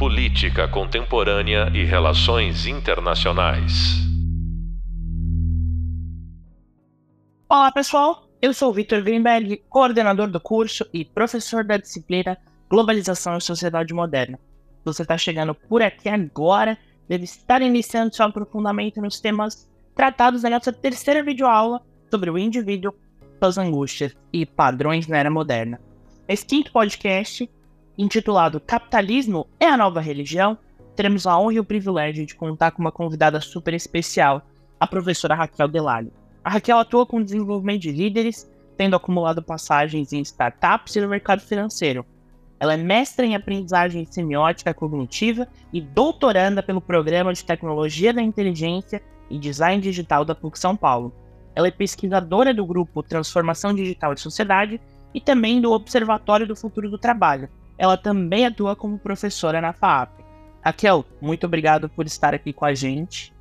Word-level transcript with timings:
Política 0.00 0.66
Contemporânea 0.66 1.70
e 1.74 1.84
Relações 1.84 2.64
Internacionais. 2.64 3.98
Olá, 7.46 7.70
pessoal. 7.70 8.26
Eu 8.40 8.54
sou 8.54 8.72
Vitor 8.72 9.02
Greenberg, 9.02 9.62
coordenador 9.68 10.30
do 10.30 10.40
curso 10.40 10.88
e 10.90 11.04
professor 11.04 11.62
da 11.64 11.76
disciplina 11.76 12.38
Globalização 12.70 13.36
e 13.36 13.42
Sociedade 13.42 13.92
Moderna. 13.92 14.40
Você 14.86 15.02
está 15.02 15.18
chegando 15.18 15.54
por 15.54 15.82
aqui 15.82 16.08
agora, 16.08 16.78
deve 17.06 17.24
estar 17.24 17.60
iniciando 17.60 18.16
seu 18.16 18.24
aprofundamento 18.24 19.02
nos 19.02 19.20
temas 19.20 19.68
tratados 19.94 20.44
na 20.44 20.48
nossa 20.48 20.72
terceira 20.72 21.22
videoaula 21.22 21.82
sobre 22.10 22.30
o 22.30 22.38
indivíduo, 22.38 22.94
suas 23.38 23.58
angústias 23.58 24.16
e 24.32 24.46
padrões 24.46 25.06
na 25.06 25.18
era 25.18 25.30
moderna. 25.30 25.78
Nesse 26.26 26.46
quinto 26.46 26.72
podcast, 26.72 27.46
intitulado 28.02 28.60
Capitalismo 28.60 29.46
é 29.58 29.66
a 29.66 29.76
Nova 29.76 30.00
Religião, 30.00 30.56
teremos 30.96 31.26
a 31.26 31.38
honra 31.38 31.54
e 31.54 31.60
o 31.60 31.64
privilégio 31.64 32.24
de 32.24 32.34
contar 32.34 32.70
com 32.70 32.80
uma 32.80 32.90
convidada 32.90 33.40
super 33.40 33.74
especial, 33.74 34.42
a 34.78 34.86
professora 34.86 35.34
Raquel 35.34 35.68
Delali. 35.68 36.12
A 36.42 36.48
Raquel 36.48 36.78
atua 36.78 37.04
com 37.04 37.22
desenvolvimento 37.22 37.82
de 37.82 37.92
líderes, 37.92 38.50
tendo 38.76 38.96
acumulado 38.96 39.42
passagens 39.42 40.12
em 40.14 40.20
startups 40.22 40.96
e 40.96 41.00
no 41.02 41.08
mercado 41.08 41.42
financeiro. 41.42 42.06
Ela 42.58 42.74
é 42.74 42.76
mestra 42.78 43.26
em 43.26 43.36
aprendizagem 43.36 44.06
semiótica 44.06 44.72
cognitiva 44.72 45.46
e 45.70 45.80
doutoranda 45.80 46.62
pelo 46.62 46.80
Programa 46.80 47.34
de 47.34 47.44
Tecnologia 47.44 48.14
da 48.14 48.22
Inteligência 48.22 49.02
e 49.28 49.38
Design 49.38 49.82
Digital 49.82 50.24
da 50.24 50.34
PUC 50.34 50.58
São 50.58 50.74
Paulo. 50.74 51.12
Ela 51.54 51.68
é 51.68 51.70
pesquisadora 51.70 52.54
do 52.54 52.64
grupo 52.64 53.02
Transformação 53.02 53.74
Digital 53.74 54.14
e 54.14 54.20
Sociedade 54.20 54.80
e 55.12 55.20
também 55.20 55.60
do 55.60 55.72
Observatório 55.72 56.46
do 56.46 56.56
Futuro 56.56 56.90
do 56.90 56.98
Trabalho, 56.98 57.48
ela 57.80 57.96
também 57.96 58.44
atua 58.44 58.76
como 58.76 58.98
professora 58.98 59.58
na 59.58 59.72
FAAP. 59.72 60.10
Raquel, 60.60 61.02
muito 61.18 61.46
obrigado 61.46 61.88
por 61.88 62.04
estar 62.04 62.34
aqui 62.34 62.52
com 62.52 62.66
a 62.66 62.74
gente. 62.74 63.32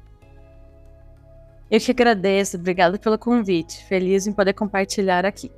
Eu 1.69 1.77
que 1.77 1.91
agradeço, 1.91 2.55
obrigado 2.55 2.97
pelo 2.97 3.17
convite. 3.17 3.83
Feliz 3.83 4.27
em 4.27 4.31
poder 4.31 4.53
compartilhar 4.53 5.25
aqui. 5.25 5.51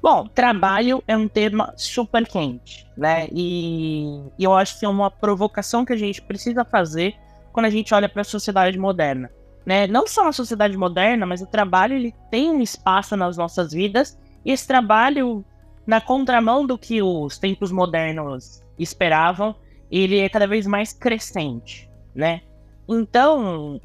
Bom, 0.00 0.26
trabalho 0.28 1.04
é 1.06 1.14
um 1.14 1.28
tema 1.28 1.74
super 1.76 2.26
quente, 2.26 2.86
né? 2.96 3.28
E, 3.30 4.18
e 4.38 4.44
eu 4.44 4.54
acho 4.54 4.78
que 4.78 4.86
é 4.86 4.88
uma 4.88 5.10
provocação 5.10 5.84
que 5.84 5.92
a 5.92 5.96
gente 5.96 6.22
precisa 6.22 6.64
fazer 6.64 7.16
quando 7.52 7.66
a 7.66 7.70
gente 7.70 7.92
olha 7.92 8.08
para 8.08 8.22
a 8.22 8.24
sociedade 8.24 8.78
moderna, 8.78 9.30
né? 9.66 9.86
Não 9.86 10.06
só 10.06 10.24
na 10.24 10.32
sociedade 10.32 10.74
moderna, 10.74 11.26
mas 11.26 11.42
o 11.42 11.46
trabalho 11.46 11.92
ele 11.92 12.14
tem 12.30 12.50
um 12.50 12.62
espaço 12.62 13.14
nas 13.14 13.36
nossas 13.36 13.72
vidas 13.72 14.18
e 14.42 14.52
esse 14.52 14.66
trabalho 14.66 15.44
na 15.88 16.02
contramão 16.02 16.66
do 16.66 16.76
que 16.76 17.00
os 17.00 17.38
tempos 17.38 17.72
modernos 17.72 18.62
esperavam, 18.78 19.56
ele 19.90 20.18
é 20.18 20.28
cada 20.28 20.46
vez 20.46 20.66
mais 20.66 20.92
crescente, 20.92 21.90
né? 22.14 22.42
Então, 22.86 23.80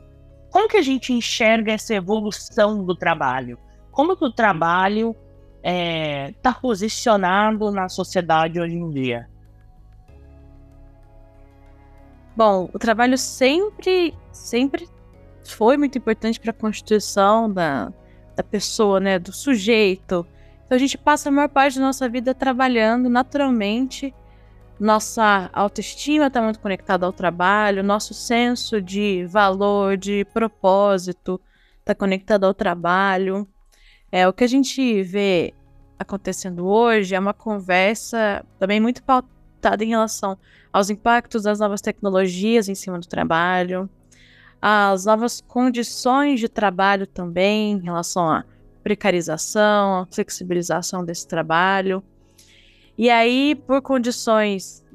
como 0.51 0.67
que 0.67 0.75
a 0.75 0.81
gente 0.81 1.13
enxerga 1.13 1.71
essa 1.71 1.95
evolução 1.95 2.83
do 2.83 2.93
trabalho? 2.93 3.57
Como 3.89 4.17
que 4.17 4.25
o 4.25 4.31
trabalho 4.33 5.15
está 5.59 5.69
é, 5.71 6.33
tá 6.41 6.53
posicionado 6.53 7.71
na 7.71 7.87
sociedade 7.87 8.59
hoje 8.59 8.75
em 8.75 8.89
dia? 8.89 9.29
Bom, 12.35 12.69
o 12.73 12.77
trabalho 12.79 13.17
sempre, 13.17 14.13
sempre 14.33 14.89
foi 15.45 15.77
muito 15.77 15.97
importante 15.97 16.37
para 16.37 16.51
a 16.51 16.53
constituição 16.53 17.49
da, 17.49 17.93
da 18.35 18.43
pessoa, 18.43 18.99
né, 18.99 19.17
do 19.17 19.31
sujeito, 19.31 20.27
então 20.65 20.75
a 20.75 20.79
gente 20.79 20.97
passa 20.97 21.29
a 21.29 21.31
maior 21.31 21.49
parte 21.49 21.79
da 21.79 21.85
nossa 21.85 22.07
vida 22.09 22.33
trabalhando 22.33 23.09
naturalmente. 23.09 24.13
Nossa 24.79 25.49
autoestima 25.53 26.27
está 26.27 26.41
muito 26.41 26.59
conectada 26.59 27.05
ao 27.05 27.13
trabalho, 27.13 27.83
nosso 27.83 28.13
senso 28.13 28.81
de 28.81 29.25
valor, 29.27 29.97
de 29.97 30.25
propósito 30.33 31.39
está 31.83 31.93
conectado 31.93 32.45
ao 32.45 32.53
trabalho. 32.53 33.47
É, 34.11 34.27
o 34.27 34.33
que 34.33 34.43
a 34.43 34.47
gente 34.47 35.03
vê 35.03 35.53
acontecendo 35.99 36.65
hoje 36.65 37.13
é 37.13 37.19
uma 37.19 37.33
conversa 37.33 38.45
também 38.57 38.79
muito 38.79 39.03
pautada 39.03 39.83
em 39.83 39.89
relação 39.89 40.37
aos 40.71 40.89
impactos 40.89 41.43
das 41.43 41.59
novas 41.59 41.81
tecnologias 41.81 42.67
em 42.67 42.75
cima 42.75 42.99
do 42.99 43.07
trabalho, 43.07 43.89
as 44.61 45.05
novas 45.05 45.41
condições 45.41 46.39
de 46.39 46.47
trabalho 46.47 47.05
também 47.05 47.73
em 47.73 47.81
relação 47.81 48.29
a 48.29 48.45
precarização, 48.83 50.07
flexibilização 50.11 51.03
desse 51.03 51.27
trabalho. 51.27 52.03
E 52.97 53.09
aí, 53.09 53.55
por 53.55 53.81
condições 53.81 54.85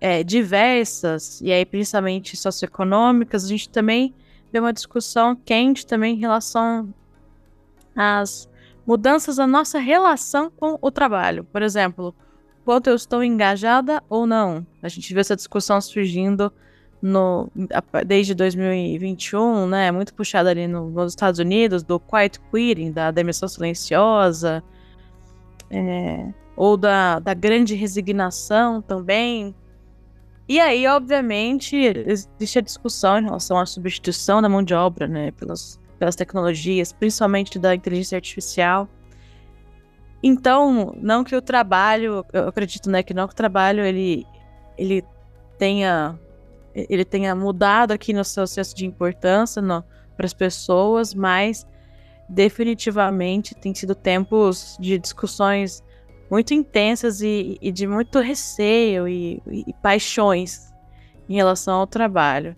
é, 0.00 0.22
diversas, 0.22 1.40
e 1.40 1.52
aí 1.52 1.64
principalmente 1.64 2.36
socioeconômicas, 2.36 3.44
a 3.44 3.48
gente 3.48 3.68
também 3.68 4.14
vê 4.52 4.60
uma 4.60 4.72
discussão 4.72 5.34
quente 5.34 5.86
também 5.86 6.14
em 6.14 6.18
relação 6.18 6.94
às 7.94 8.48
mudanças 8.86 9.36
da 9.36 9.46
nossa 9.46 9.78
relação 9.78 10.50
com 10.50 10.78
o 10.80 10.90
trabalho. 10.90 11.44
Por 11.44 11.62
exemplo, 11.62 12.14
quanto 12.64 12.88
eu 12.88 12.94
estou 12.94 13.22
engajada 13.22 14.02
ou 14.08 14.26
não. 14.26 14.66
A 14.82 14.88
gente 14.88 15.12
vê 15.12 15.20
essa 15.20 15.36
discussão 15.36 15.80
surgindo 15.80 16.52
no, 17.04 17.50
desde 18.06 18.34
2021, 18.34 19.66
né, 19.66 19.92
muito 19.92 20.14
puxada 20.14 20.48
ali 20.48 20.66
no, 20.66 20.88
nos 20.88 21.12
Estados 21.12 21.38
Unidos, 21.38 21.82
do 21.82 22.00
quiet 22.00 22.40
quitting, 22.50 22.92
da 22.92 23.10
demissão 23.10 23.46
silenciosa, 23.46 24.64
é, 25.70 26.32
ou 26.56 26.78
da, 26.78 27.18
da 27.18 27.34
grande 27.34 27.74
resignação 27.74 28.80
também. 28.80 29.54
E 30.48 30.58
aí, 30.58 30.86
obviamente, 30.86 31.76
existe 31.76 32.58
a 32.58 32.62
discussão 32.62 33.18
em 33.18 33.24
relação 33.24 33.58
à 33.58 33.66
substituição 33.66 34.40
da 34.40 34.48
mão 34.48 34.62
de 34.62 34.72
obra, 34.72 35.06
né, 35.06 35.30
pelas, 35.32 35.78
pelas 35.98 36.16
tecnologias, 36.16 36.90
principalmente 36.90 37.58
da 37.58 37.74
inteligência 37.74 38.16
artificial. 38.16 38.88
Então, 40.22 40.94
não 40.96 41.22
que 41.22 41.36
o 41.36 41.42
trabalho, 41.42 42.24
eu 42.32 42.48
acredito, 42.48 42.88
né, 42.88 43.02
que 43.02 43.12
não 43.12 43.28
que 43.28 43.34
o 43.34 43.36
trabalho 43.36 43.84
ele, 43.84 44.26
ele 44.78 45.04
tenha 45.58 46.18
ele 46.74 47.04
tenha 47.04 47.34
mudado 47.34 47.92
aqui 47.92 48.12
no 48.12 48.24
seu 48.24 48.46
senso 48.46 48.74
de 48.74 48.84
importância 48.84 49.62
para 50.16 50.26
as 50.26 50.34
pessoas, 50.34 51.14
mas 51.14 51.66
definitivamente 52.28 53.54
tem 53.54 53.74
sido 53.74 53.94
tempos 53.94 54.76
de 54.80 54.98
discussões 54.98 55.82
muito 56.30 56.54
intensas 56.54 57.20
e, 57.20 57.58
e 57.60 57.70
de 57.70 57.86
muito 57.86 58.18
receio 58.18 59.06
e, 59.06 59.40
e, 59.46 59.72
paixões 59.82 60.72
em 61.28 61.34
relação 61.34 61.80
ao 61.80 61.86
trabalho. 61.86 62.56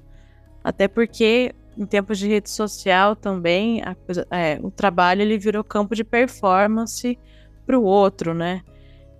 Até 0.62 0.88
porque 0.88 1.54
em 1.76 1.84
tempos 1.84 2.18
de 2.18 2.28
rede 2.28 2.48
social 2.48 3.14
também 3.14 3.82
coisa, 4.06 4.26
é, 4.30 4.58
o 4.62 4.70
trabalho 4.70 5.20
ele 5.20 5.36
virou 5.36 5.62
campo 5.62 5.94
de 5.94 6.04
performance 6.04 7.18
para 7.66 7.78
o 7.78 7.82
outro, 7.82 8.32
né? 8.32 8.62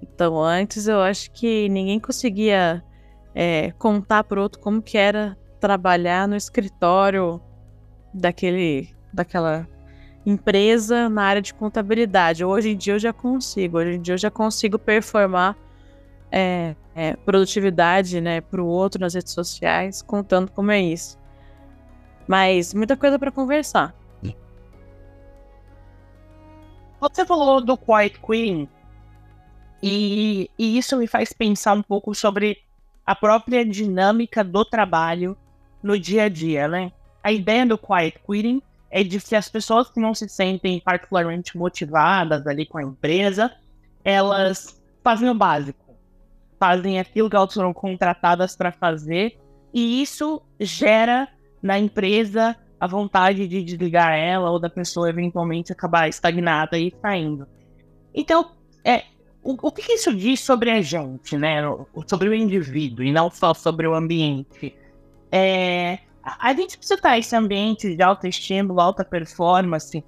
Então 0.01 0.41
antes 0.41 0.87
eu 0.87 1.01
acho 1.01 1.31
que 1.33 1.69
ninguém 1.69 2.01
conseguia 2.01 2.83
é, 3.39 3.71
contar 3.73 4.25
para 4.25 4.41
outro 4.41 4.59
como 4.59 4.81
que 4.81 4.97
era 4.97 5.37
trabalhar 5.61 6.27
no 6.27 6.35
escritório 6.35 7.39
daquele, 8.13 8.89
daquela 9.13 9.69
empresa 10.25 11.11
na 11.11 11.23
área 11.23 11.43
de 11.43 11.53
contabilidade. 11.53 12.43
Hoje 12.43 12.71
em 12.71 12.77
dia 12.77 12.95
eu 12.95 12.99
já 12.99 13.13
consigo, 13.13 13.77
hoje 13.77 13.97
em 13.97 14.01
dia 14.01 14.15
eu 14.15 14.19
já 14.19 14.31
consigo 14.31 14.79
performar 14.79 15.55
é, 16.33 16.75
é, 16.95 17.15
produtividade 17.15 18.23
né, 18.23 18.41
para 18.41 18.63
o 18.63 18.67
outro 18.67 19.03
nas 19.03 19.13
redes 19.13 19.35
sociais, 19.35 20.01
contando 20.01 20.51
como 20.51 20.71
é 20.71 20.81
isso. 20.81 21.19
Mas 22.27 22.73
muita 22.73 22.97
coisa 22.97 23.19
para 23.19 23.31
conversar. 23.31 23.95
Você 26.99 27.27
falou 27.27 27.61
do 27.61 27.77
Quiet 27.77 28.19
Queen, 28.19 28.67
e, 29.83 30.51
e, 30.59 30.79
isso 30.79 30.97
me 30.97 31.07
faz 31.07 31.35
pensar 31.35 31.75
um 31.75 31.83
pouco 31.83 32.15
sobre 32.15 32.66
a 33.07 33.15
própria 33.15 33.65
dinâmica 33.65 34.43
do 34.43 34.65
trabalho 34.65 35.37
no 35.83 35.99
dia 35.99 36.25
a 36.25 36.29
dia, 36.29 36.67
né? 36.67 36.91
A 37.23 37.31
ideia 37.31 37.65
do 37.65 37.79
quiet 37.79 38.19
quitting 38.27 38.61
é 38.91 39.05
de 39.05 39.21
que 39.21 39.37
as 39.37 39.49
pessoas 39.49 39.89
que 39.91 40.01
não 40.01 40.15
se 40.15 40.29
sentem 40.29 40.81
particularmente 40.81 41.57
motivadas 41.57 42.47
ali 42.47 42.67
com 42.67 42.79
a 42.79 42.83
empresa, 42.83 43.53
elas 44.05 44.83
fazem 45.03 45.29
o 45.29 45.35
básico, 45.35 45.95
fazem 46.59 46.99
aquilo 46.99 47.31
que 47.31 47.37
elas 47.37 47.55
foram 47.55 47.73
contratadas 47.73 48.57
para 48.57 48.73
fazer, 48.73 49.39
e 49.73 50.03
isso 50.03 50.43
gera 50.59 51.29
na 51.63 51.79
empresa 51.79 52.57
a 52.79 52.87
vontade 52.87 53.47
de 53.47 53.63
desligar 53.63 54.13
ela 54.15 54.51
ou 54.51 54.59
da 54.59 54.69
pessoa 54.69 55.09
eventualmente 55.09 55.73
acabar 55.73 56.09
estagnada 56.09 56.79
e 56.79 56.95
saindo. 57.01 57.47
Então, 58.15 58.56
o, 59.47 59.57
o 59.63 59.73
que 59.73 59.93
isso 59.93 60.15
diz 60.15 60.41
sobre 60.41 60.71
a 60.71 60.83
gente, 60.83 61.37
né? 61.37 61.63
Sobre 62.07 62.29
o 62.29 62.35
indivíduo 62.35 63.05
e 63.05 63.13
não 63.13 63.31
só 63.31 63.55
sobre 63.55 63.87
o 63.87 63.95
ambiente. 63.95 64.75
É, 65.31 66.01
a 66.23 66.53
gente 66.53 66.77
precisa 66.77 66.95
estar 66.95 67.17
esse 67.17 67.35
ambiente 67.37 67.95
de 67.95 68.03
alta 68.03 68.27
estímulo, 68.27 68.81
alta 68.81 69.05
performance, 69.05 70.05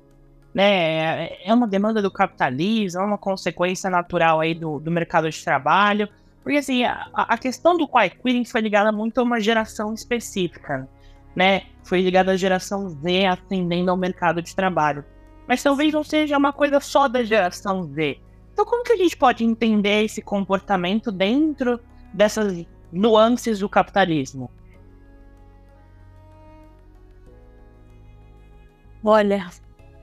né? 0.52 1.28
É 1.44 1.54
uma 1.54 1.68
demanda 1.68 2.02
do 2.02 2.10
capitalismo, 2.10 3.00
é 3.00 3.04
uma 3.04 3.18
consequência 3.18 3.88
natural 3.88 4.40
aí 4.40 4.54
do, 4.54 4.80
do 4.80 4.90
mercado 4.90 5.30
de 5.30 5.44
trabalho. 5.44 6.08
Porque 6.42 6.58
assim, 6.58 6.84
a, 6.84 7.08
a 7.14 7.38
questão 7.38 7.76
do 7.76 7.86
quiet 7.86 8.16
quitting 8.16 8.44
foi 8.44 8.60
ligada 8.60 8.90
muito 8.90 9.18
a 9.18 9.22
uma 9.22 9.38
geração 9.40 9.94
específica, 9.94 10.88
né? 11.36 11.62
Foi 11.84 12.00
ligada 12.00 12.32
à 12.32 12.36
geração 12.36 12.88
Z 12.88 13.26
ascendendo 13.26 13.90
ao 13.90 13.96
mercado 13.96 14.42
de 14.42 14.54
trabalho. 14.54 15.04
Mas 15.46 15.62
talvez 15.62 15.92
não 15.92 16.02
seja 16.02 16.36
uma 16.36 16.52
coisa 16.52 16.80
só 16.80 17.06
da 17.06 17.22
geração 17.22 17.84
Z. 17.84 18.18
Então 18.58 18.66
como 18.66 18.82
que 18.82 18.92
a 18.92 18.96
gente 18.96 19.16
pode 19.16 19.44
entender 19.44 20.02
esse 20.02 20.20
comportamento 20.20 21.12
dentro 21.12 21.78
dessas 22.12 22.66
nuances 22.90 23.60
do 23.60 23.68
capitalismo? 23.68 24.50
Olha, 29.04 29.48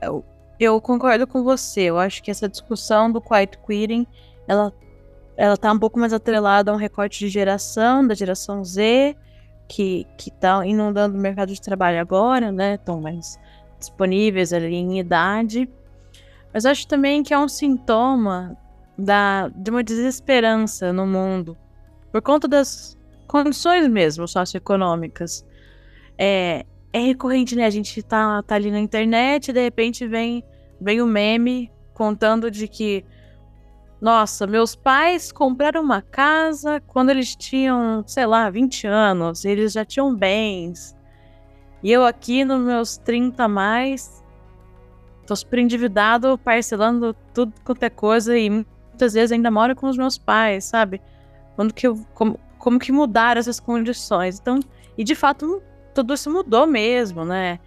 eu, 0.02 0.24
eu 0.58 0.80
concordo 0.80 1.28
com 1.28 1.44
você. 1.44 1.82
Eu 1.82 2.00
acho 2.00 2.24
que 2.24 2.32
essa 2.32 2.48
discussão 2.48 3.12
do 3.12 3.20
quiet 3.20 3.60
quitting, 3.68 4.08
ela, 4.48 4.74
ela 5.36 5.58
tá 5.58 5.74
um 5.74 5.78
pouco 5.78 6.00
mais 6.00 6.14
atrelada 6.14 6.72
a 6.72 6.74
um 6.74 6.78
recorte 6.78 7.20
de 7.20 7.28
geração, 7.28 8.08
da 8.08 8.16
geração 8.16 8.64
Z, 8.64 9.18
que, 9.68 10.08
que 10.18 10.32
tá 10.32 10.66
inundando 10.66 11.18
o 11.18 11.20
mercado 11.20 11.52
de 11.52 11.60
trabalho 11.60 12.00
agora, 12.00 12.54
né? 12.54 12.76
Estão 12.76 13.02
mais 13.02 13.38
disponíveis 13.78 14.54
ali 14.54 14.76
em 14.76 14.98
idade. 14.98 15.70
Mas 16.56 16.66
acho 16.66 16.88
também 16.88 17.22
que 17.22 17.34
é 17.34 17.38
um 17.38 17.50
sintoma 17.50 18.58
da, 18.98 19.50
de 19.50 19.70
uma 19.70 19.84
desesperança 19.84 20.94
no 20.94 21.06
mundo, 21.06 21.58
por 22.14 22.22
conta 22.22 22.48
das 22.48 22.98
condições 23.28 23.86
mesmo 23.90 24.26
socioeconômicas. 24.26 25.46
É, 26.18 26.66
é 26.94 27.00
recorrente, 27.00 27.58
né? 27.58 27.66
A 27.66 27.70
gente 27.70 28.02
tá, 28.02 28.42
tá 28.42 28.56
ali 28.56 28.72
na 28.72 28.80
internet 28.80 29.50
e 29.50 29.54
de 29.54 29.62
repente 29.62 30.08
vem, 30.08 30.46
vem 30.80 31.02
o 31.02 31.04
um 31.04 31.08
meme 31.10 31.70
contando 31.94 32.50
de 32.50 32.70
que, 32.70 33.04
nossa, 34.00 34.48
meus 34.48 34.78
pais 34.78 35.34
compraram 35.34 35.82
uma 35.82 36.02
casa 36.02 36.80
quando 36.88 37.10
eles 37.10 37.36
tinham, 37.36 38.02
sei 38.08 38.26
lá, 38.26 38.50
20 38.50 38.88
anos, 38.88 39.44
eles 39.44 39.74
já 39.74 39.84
tinham 39.84 40.16
bens. 40.16 40.96
E 41.84 41.92
eu 41.92 42.06
aqui 42.06 42.46
nos 42.46 42.66
meus 42.66 42.96
30 42.96 43.44
a 43.44 43.48
mais, 43.50 44.24
tô 45.26 45.36
super 45.36 45.60
endividado, 45.60 46.38
parcelando 46.38 47.16
tudo 47.34 47.54
quanto 47.64 47.84
é 47.84 47.90
coisa 47.90 48.38
e 48.38 48.50
muitas 48.50 49.14
vezes 49.14 49.32
ainda 49.32 49.50
moro 49.50 49.76
com 49.76 49.88
os 49.88 49.98
meus 49.98 50.18
pais, 50.18 50.66
sabe? 50.66 51.02
Quando 51.56 51.74
que 51.74 51.88
eu, 51.88 51.96
como, 52.14 52.40
como 52.58 52.80
que 52.80 52.92
mudaram 52.92 53.40
essas 53.40 53.60
condições. 53.60 54.40
Então, 54.40 54.60
e 54.98 55.04
de 55.04 55.16
fato 55.16 55.62
tudo 55.94 56.14
isso 56.14 56.30
mudou 56.30 56.68
mesmo, 56.68 57.26
né? 57.26 57.60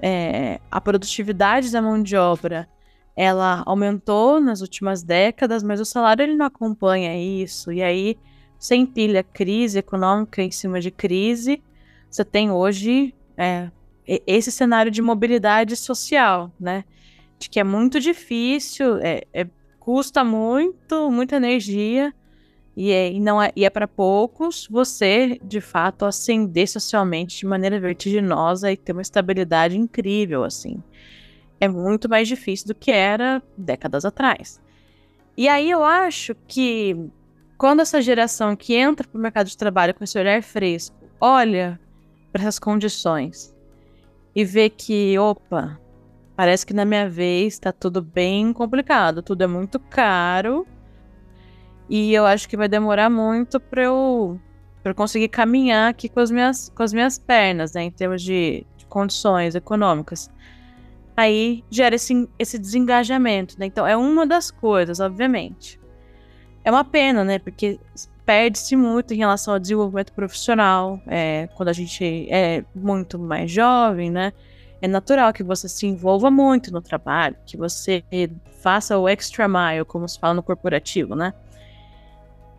É, 0.00 0.60
a 0.70 0.80
produtividade 0.80 1.72
da 1.72 1.82
mão 1.82 2.00
de 2.02 2.16
obra 2.16 2.68
ela 3.16 3.64
aumentou 3.66 4.40
nas 4.40 4.60
últimas 4.60 5.02
décadas, 5.02 5.62
mas 5.64 5.80
o 5.80 5.84
salário 5.84 6.22
ele 6.22 6.36
não 6.36 6.46
acompanha 6.46 7.20
isso. 7.20 7.72
E 7.72 7.82
aí 7.82 8.16
você 8.56 8.76
empilha 8.76 9.24
crise 9.24 9.78
econômica 9.78 10.40
em 10.40 10.52
cima 10.52 10.80
de 10.80 10.90
crise, 10.90 11.62
você 12.08 12.24
tem 12.24 12.50
hoje 12.50 13.14
é, 13.36 13.70
esse 14.26 14.50
cenário 14.52 14.90
de 14.90 15.02
mobilidade 15.02 15.76
social, 15.76 16.52
né? 16.58 16.84
Que 17.38 17.60
é 17.60 17.64
muito 17.64 18.00
difícil, 18.00 18.98
é, 18.98 19.22
é 19.32 19.46
custa 19.78 20.22
muito, 20.22 21.10
muita 21.10 21.36
energia 21.36 22.12
e 22.76 22.92
é, 22.92 23.10
e 23.10 23.18
não 23.18 23.42
é, 23.42 23.50
e 23.56 23.64
é 23.64 23.70
para 23.70 23.88
poucos 23.88 24.68
você, 24.70 25.40
de 25.42 25.60
fato, 25.60 26.04
ascender 26.04 26.68
socialmente 26.68 27.38
de 27.38 27.46
maneira 27.46 27.80
vertiginosa 27.80 28.70
e 28.70 28.76
ter 28.76 28.92
uma 28.92 29.02
estabilidade 29.02 29.76
incrível, 29.76 30.44
assim. 30.44 30.82
É 31.58 31.66
muito 31.66 32.08
mais 32.08 32.28
difícil 32.28 32.68
do 32.68 32.74
que 32.74 32.90
era 32.90 33.42
décadas 33.56 34.04
atrás. 34.04 34.60
E 35.36 35.48
aí 35.48 35.70
eu 35.70 35.82
acho 35.82 36.36
que 36.46 36.96
quando 37.56 37.80
essa 37.80 38.00
geração 38.00 38.54
que 38.54 38.74
entra 38.74 39.08
para 39.08 39.18
o 39.18 39.22
mercado 39.22 39.48
de 39.48 39.56
trabalho 39.56 39.94
com 39.94 40.04
esse 40.04 40.16
olhar 40.16 40.42
fresco 40.42 40.96
olha 41.20 41.80
para 42.30 42.42
essas 42.42 42.58
condições 42.58 43.52
e 44.34 44.44
vê 44.44 44.70
que, 44.70 45.18
opa, 45.18 45.80
parece 46.38 46.64
que 46.64 46.72
na 46.72 46.84
minha 46.84 47.10
vez 47.10 47.54
está 47.54 47.72
tudo 47.72 48.00
bem 48.00 48.52
complicado, 48.52 49.24
tudo 49.24 49.42
é 49.42 49.46
muito 49.48 49.80
caro 49.80 50.64
e 51.90 52.14
eu 52.14 52.24
acho 52.24 52.48
que 52.48 52.56
vai 52.56 52.68
demorar 52.68 53.10
muito 53.10 53.58
para 53.58 53.82
eu, 53.82 54.38
eu 54.84 54.94
conseguir 54.94 55.26
caminhar 55.30 55.90
aqui 55.90 56.08
com 56.08 56.20
as 56.20 56.30
minhas, 56.30 56.68
com 56.68 56.80
as 56.84 56.92
minhas 56.92 57.18
pernas, 57.18 57.72
né? 57.72 57.82
Em 57.82 57.90
termos 57.90 58.22
de, 58.22 58.64
de 58.76 58.86
condições 58.86 59.56
econômicas. 59.56 60.30
Aí 61.16 61.64
gera 61.68 61.96
esse, 61.96 62.28
esse 62.38 62.56
desengajamento, 62.56 63.58
né? 63.58 63.66
Então 63.66 63.84
é 63.84 63.96
uma 63.96 64.24
das 64.24 64.48
coisas, 64.48 65.00
obviamente. 65.00 65.80
É 66.62 66.70
uma 66.70 66.84
pena, 66.84 67.24
né? 67.24 67.40
Porque 67.40 67.80
perde-se 68.24 68.76
muito 68.76 69.12
em 69.12 69.16
relação 69.16 69.54
ao 69.54 69.58
desenvolvimento 69.58 70.12
profissional. 70.12 71.02
É, 71.08 71.48
quando 71.56 71.70
a 71.70 71.72
gente 71.72 72.28
é 72.30 72.64
muito 72.72 73.18
mais 73.18 73.50
jovem, 73.50 74.08
né? 74.08 74.32
É 74.80 74.88
natural 74.88 75.32
que 75.32 75.42
você 75.42 75.68
se 75.68 75.86
envolva 75.86 76.30
muito 76.30 76.72
no 76.72 76.80
trabalho, 76.80 77.36
que 77.44 77.56
você 77.56 78.04
faça 78.60 78.96
o 78.98 79.08
extra 79.08 79.48
mile, 79.48 79.84
como 79.84 80.08
se 80.08 80.18
fala 80.18 80.34
no 80.34 80.42
corporativo, 80.42 81.14
né? 81.16 81.32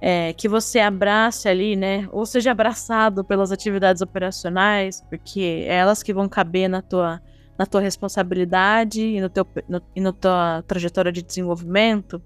é, 0.02 0.34
que 0.34 0.48
você 0.48 0.80
abrace 0.80 1.48
ali, 1.48 1.76
né? 1.76 2.08
Ou 2.12 2.26
seja 2.26 2.52
abraçado 2.52 3.24
pelas 3.24 3.52
atividades 3.52 4.02
operacionais, 4.02 5.04
porque 5.10 5.66
é 5.68 5.76
elas 5.76 6.02
que 6.02 6.14
vão 6.14 6.30
caber 6.30 6.70
na 6.70 6.82
tua, 6.82 7.22
na 7.58 7.66
tua 7.66 7.82
responsabilidade 7.82 9.02
e 9.02 9.20
no 9.20 9.30
teu, 9.30 9.46
no, 9.68 9.82
e 9.96 10.00
na 10.00 10.14
tua 10.14 10.64
trajetória 10.66 11.12
de 11.12 11.22
desenvolvimento. 11.22 12.22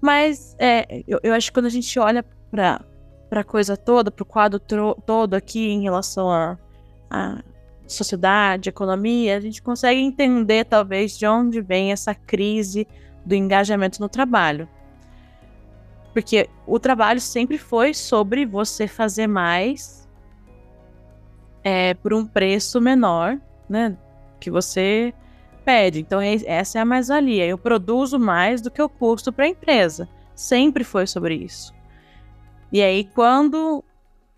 Mas 0.00 0.54
é, 0.58 1.02
eu, 1.06 1.18
eu, 1.22 1.34
acho 1.34 1.48
que 1.48 1.54
quando 1.54 1.66
a 1.66 1.70
gente 1.70 1.98
olha 1.98 2.24
para 2.50 2.80
a 3.32 3.44
coisa 3.44 3.76
toda, 3.76 4.10
para 4.10 4.22
o 4.22 4.26
quadro 4.26 4.60
todo 5.04 5.34
aqui 5.34 5.68
em 5.70 5.82
relação 5.82 6.30
a, 6.30 6.56
a, 7.10 7.42
sociedade, 7.92 8.68
economia, 8.68 9.36
a 9.36 9.40
gente 9.40 9.62
consegue 9.62 10.00
entender 10.00 10.64
talvez 10.64 11.18
de 11.18 11.26
onde 11.26 11.60
vem 11.60 11.92
essa 11.92 12.14
crise 12.14 12.86
do 13.24 13.34
engajamento 13.34 14.00
no 14.00 14.08
trabalho. 14.08 14.68
Porque 16.12 16.48
o 16.66 16.78
trabalho 16.78 17.20
sempre 17.20 17.58
foi 17.58 17.94
sobre 17.94 18.44
você 18.44 18.88
fazer 18.88 19.26
mais 19.26 20.08
é, 21.62 21.94
por 21.94 22.12
um 22.12 22.26
preço 22.26 22.80
menor, 22.80 23.38
né? 23.68 23.96
Que 24.40 24.50
você 24.50 25.14
pede. 25.64 26.00
Então, 26.00 26.20
essa 26.20 26.78
é 26.78 26.82
a 26.82 26.84
mais-valia. 26.84 27.46
Eu 27.46 27.58
produzo 27.58 28.18
mais 28.18 28.60
do 28.60 28.70
que 28.70 28.80
eu 28.80 28.88
custo 28.88 29.32
para 29.32 29.44
a 29.44 29.48
empresa. 29.48 30.08
Sempre 30.34 30.82
foi 30.82 31.06
sobre 31.06 31.34
isso. 31.34 31.72
E 32.72 32.82
aí, 32.82 33.04
quando 33.04 33.84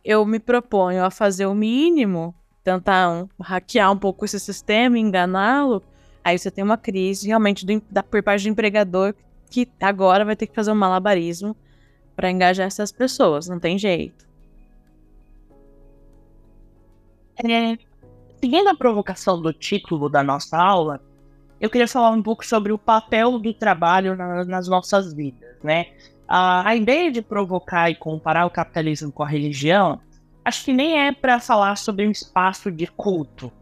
eu 0.04 0.26
me 0.26 0.38
proponho 0.38 1.04
a 1.04 1.10
fazer 1.10 1.46
o 1.46 1.54
mínimo, 1.54 2.34
tentar 2.62 3.26
hackear 3.40 3.90
um 3.92 3.98
pouco 3.98 4.24
esse 4.24 4.38
sistema, 4.38 4.98
enganá-lo, 4.98 5.82
aí 6.22 6.38
você 6.38 6.50
tem 6.50 6.62
uma 6.62 6.78
crise 6.78 7.26
realmente 7.26 7.66
do, 7.66 7.82
da, 7.90 8.02
por 8.02 8.22
parte 8.22 8.44
do 8.44 8.48
empregador 8.48 9.14
que 9.50 9.68
agora 9.80 10.24
vai 10.24 10.36
ter 10.36 10.46
que 10.46 10.54
fazer 10.54 10.72
um 10.72 10.76
malabarismo 10.76 11.56
para 12.16 12.30
engajar 12.30 12.66
essas 12.66 12.92
pessoas, 12.92 13.48
não 13.48 13.58
tem 13.58 13.78
jeito. 13.78 14.26
É, 17.44 17.76
seguindo 18.40 18.68
a 18.68 18.74
provocação 18.74 19.40
do 19.40 19.52
título 19.52 20.08
da 20.08 20.22
nossa 20.22 20.56
aula, 20.56 21.00
eu 21.60 21.70
queria 21.70 21.88
falar 21.88 22.10
um 22.10 22.22
pouco 22.22 22.44
sobre 22.44 22.72
o 22.72 22.78
papel 22.78 23.38
do 23.38 23.54
trabalho 23.54 24.16
na, 24.16 24.44
nas 24.44 24.68
nossas 24.68 25.12
vidas, 25.12 25.56
né? 25.62 25.86
A, 26.26 26.68
a 26.68 26.76
ideia 26.76 27.10
de 27.10 27.22
provocar 27.22 27.90
e 27.90 27.94
comparar 27.94 28.46
o 28.46 28.50
capitalismo 28.50 29.12
com 29.12 29.22
a 29.22 29.28
religião, 29.28 30.00
acho 30.44 30.64
que 30.64 30.72
nem 30.72 31.06
é 31.06 31.12
para 31.12 31.40
falar 31.40 31.76
sobre 31.76 32.06
um 32.06 32.10
espaço 32.10 32.70
de 32.70 32.86
culto, 32.86 33.52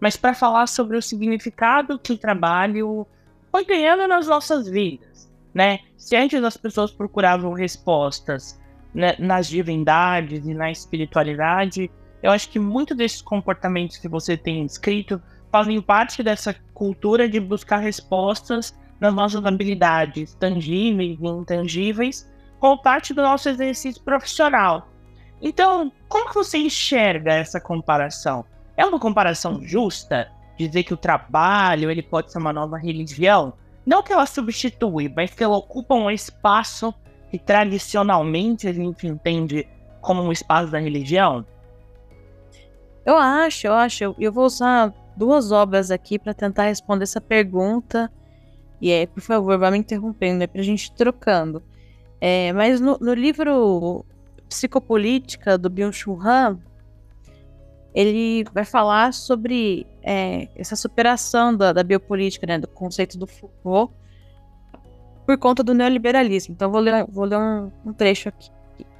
mas 0.00 0.16
para 0.16 0.34
falar 0.34 0.66
sobre 0.66 0.96
o 0.96 1.02
significado 1.02 1.98
que 1.98 2.12
o 2.12 2.18
trabalho 2.18 3.06
foi 3.50 3.64
ganhando 3.64 4.06
nas 4.08 4.26
nossas 4.26 4.68
vidas 4.68 5.10
né? 5.54 5.80
Se 5.96 6.16
antes 6.16 6.42
as 6.42 6.56
pessoas 6.56 6.90
procuravam 6.90 7.52
respostas 7.52 8.58
né, 8.94 9.14
nas 9.18 9.46
divindades 9.46 10.46
e 10.46 10.54
na 10.54 10.70
espiritualidade, 10.70 11.90
eu 12.22 12.30
acho 12.30 12.48
que 12.48 12.58
muitos 12.58 12.96
desses 12.96 13.22
comportamentos 13.22 13.96
que 13.96 14.08
você 14.08 14.36
tem 14.36 14.64
escrito 14.64 15.20
fazem 15.50 15.80
parte 15.80 16.22
dessa 16.22 16.54
cultura 16.72 17.28
de 17.28 17.40
buscar 17.40 17.78
respostas 17.78 18.76
nas 19.00 19.12
nossas 19.14 19.44
habilidades 19.44 20.34
tangíveis 20.34 21.18
e 21.20 21.26
intangíveis, 21.26 22.30
como 22.58 22.80
parte 22.80 23.14
do 23.14 23.22
nosso 23.22 23.48
exercício 23.48 24.02
profissional. 24.02 24.88
Então, 25.40 25.90
como 26.08 26.28
que 26.28 26.34
você 26.34 26.58
enxerga 26.58 27.32
essa 27.32 27.60
comparação? 27.60 28.44
É 28.76 28.84
uma 28.84 28.98
comparação 28.98 29.60
justa? 29.62 30.30
Dizer 30.58 30.82
que 30.82 30.92
o 30.92 30.96
trabalho 30.96 31.90
ele 31.90 32.02
pode 32.02 32.30
ser 32.30 32.38
uma 32.38 32.52
nova 32.52 32.76
religião? 32.76 33.54
Não 33.86 34.02
que 34.02 34.12
ela 34.12 34.26
substitui, 34.26 35.12
mas 35.14 35.32
que 35.32 35.42
ela 35.42 35.56
ocupa 35.56 35.94
um 35.94 36.10
espaço 36.10 36.94
que 37.30 37.38
tradicionalmente 37.38 38.68
a 38.68 38.72
gente 38.72 39.06
entende 39.06 39.66
como 40.00 40.22
um 40.22 40.32
espaço 40.32 40.70
da 40.70 40.78
religião? 40.78 41.46
Eu 43.04 43.16
acho, 43.16 43.66
eu 43.66 43.72
acho. 43.72 44.14
Eu 44.18 44.32
vou 44.32 44.44
usar 44.44 44.92
duas 45.16 45.52
obras 45.52 45.90
aqui 45.90 46.18
para 46.18 46.34
tentar 46.34 46.64
responder 46.64 47.04
essa 47.04 47.20
pergunta. 47.20 48.10
E 48.80 48.92
aí, 48.92 49.06
por 49.06 49.20
favor, 49.20 49.58
vá 49.58 49.70
me 49.70 49.78
interrompendo, 49.78 50.42
é 50.42 50.46
pra 50.46 50.62
gente 50.62 50.86
ir 50.86 50.92
trocando. 50.92 51.62
É, 52.20 52.52
mas 52.52 52.80
no, 52.80 52.98
no, 53.00 53.14
livro 53.14 54.04
Psicopolítica 54.50 55.56
do 55.56 55.70
Byung-Chul 55.70 56.20
Han, 56.20 56.58
ele 57.94 58.44
vai 58.52 58.64
falar 58.64 59.14
sobre 59.14 59.86
é, 60.02 60.48
essa 60.56 60.74
superação 60.74 61.56
da, 61.56 61.72
da, 61.72 61.84
biopolítica, 61.84 62.46
né, 62.46 62.58
do 62.58 62.66
conceito 62.66 63.16
do 63.16 63.28
Foucault, 63.28 63.94
por 65.24 65.38
conta 65.38 65.62
do 65.62 65.72
neoliberalismo. 65.72 66.54
Então, 66.54 66.70
vou 66.70 66.80
ler, 66.80 67.06
vou 67.08 67.24
ler 67.24 67.38
um, 67.38 67.70
um 67.86 67.92
trecho 67.92 68.28
aqui. 68.28 68.50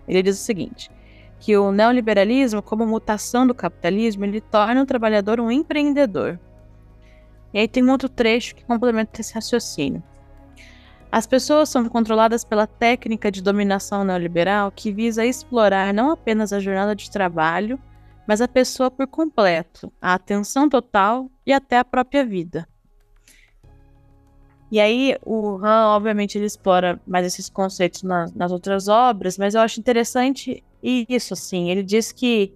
Ele 0.07 0.23
diz 0.23 0.41
o 0.41 0.45
seguinte: 0.45 0.89
que 1.41 1.57
o 1.57 1.73
neoliberalismo, 1.73 2.63
como 2.63 2.87
mutação 2.87 3.45
do 3.45 3.55
capitalismo, 3.55 4.25
ele 4.25 4.41
torna 4.41 4.83
o 4.83 4.87
trabalhador 4.87 5.41
um 5.41 5.51
empreendedor. 5.51 6.39
E 7.53 7.59
aí 7.59 7.67
tem 7.67 7.83
um 7.83 7.91
outro 7.91 8.09
trecho 8.09 8.55
que 8.55 8.65
complementa 8.65 9.21
esse 9.21 9.35
raciocínio. 9.35 10.03
As 11.13 11.27
pessoas 11.27 11.69
são 11.69 11.89
controladas 11.89 12.45
pela 12.45 12.67
técnica 12.67 13.31
de 13.31 13.43
dominação 13.43 14.05
neoliberal 14.05 14.71
que 14.71 14.93
visa 14.93 15.27
explorar 15.27 15.93
não 15.93 16.13
apenas 16.13 16.53
a 16.53 16.61
jornada 16.61 16.95
de 16.95 17.11
trabalho, 17.11 17.81
mas 18.27 18.41
a 18.41 18.47
pessoa 18.47 18.91
por 18.91 19.09
completo, 19.09 19.93
a 20.01 20.15
atenção 20.15 20.69
total 20.69 21.29
e 21.45 21.53
até 21.53 21.79
a 21.79 21.85
própria 21.85 22.25
vida. 22.25 22.69
E 24.71 24.79
aí 24.79 25.17
o 25.27 25.57
Han, 25.57 25.97
obviamente, 25.97 26.39
ele 26.39 26.47
explora 26.47 27.01
mais 27.05 27.27
esses 27.27 27.49
conceitos 27.49 28.05
nas, 28.05 28.33
nas 28.33 28.53
outras 28.53 28.87
obras, 28.87 29.37
mas 29.37 29.57
eu 29.57 29.61
acho 29.61 29.81
interessante 29.81 30.63
isso, 30.81 31.35
assim. 31.35 31.71
Ele 31.71 31.83
diz 31.83 32.13
que 32.13 32.55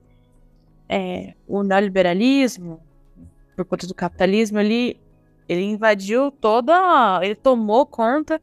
é, 0.88 1.34
o 1.48 1.64
neoliberalismo, 1.64 2.80
por 3.56 3.64
conta 3.64 3.88
do 3.88 3.94
capitalismo, 3.94 4.60
ele, 4.60 5.00
ele 5.48 5.62
invadiu 5.62 6.30
toda. 6.30 7.20
Ele 7.22 7.34
tomou 7.34 7.86
conta 7.86 8.40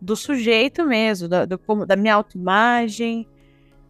do 0.00 0.14
sujeito 0.14 0.84
mesmo, 0.84 1.28
da, 1.28 1.44
do, 1.44 1.60
da 1.86 1.96
minha 1.96 2.14
autoimagem, 2.14 3.26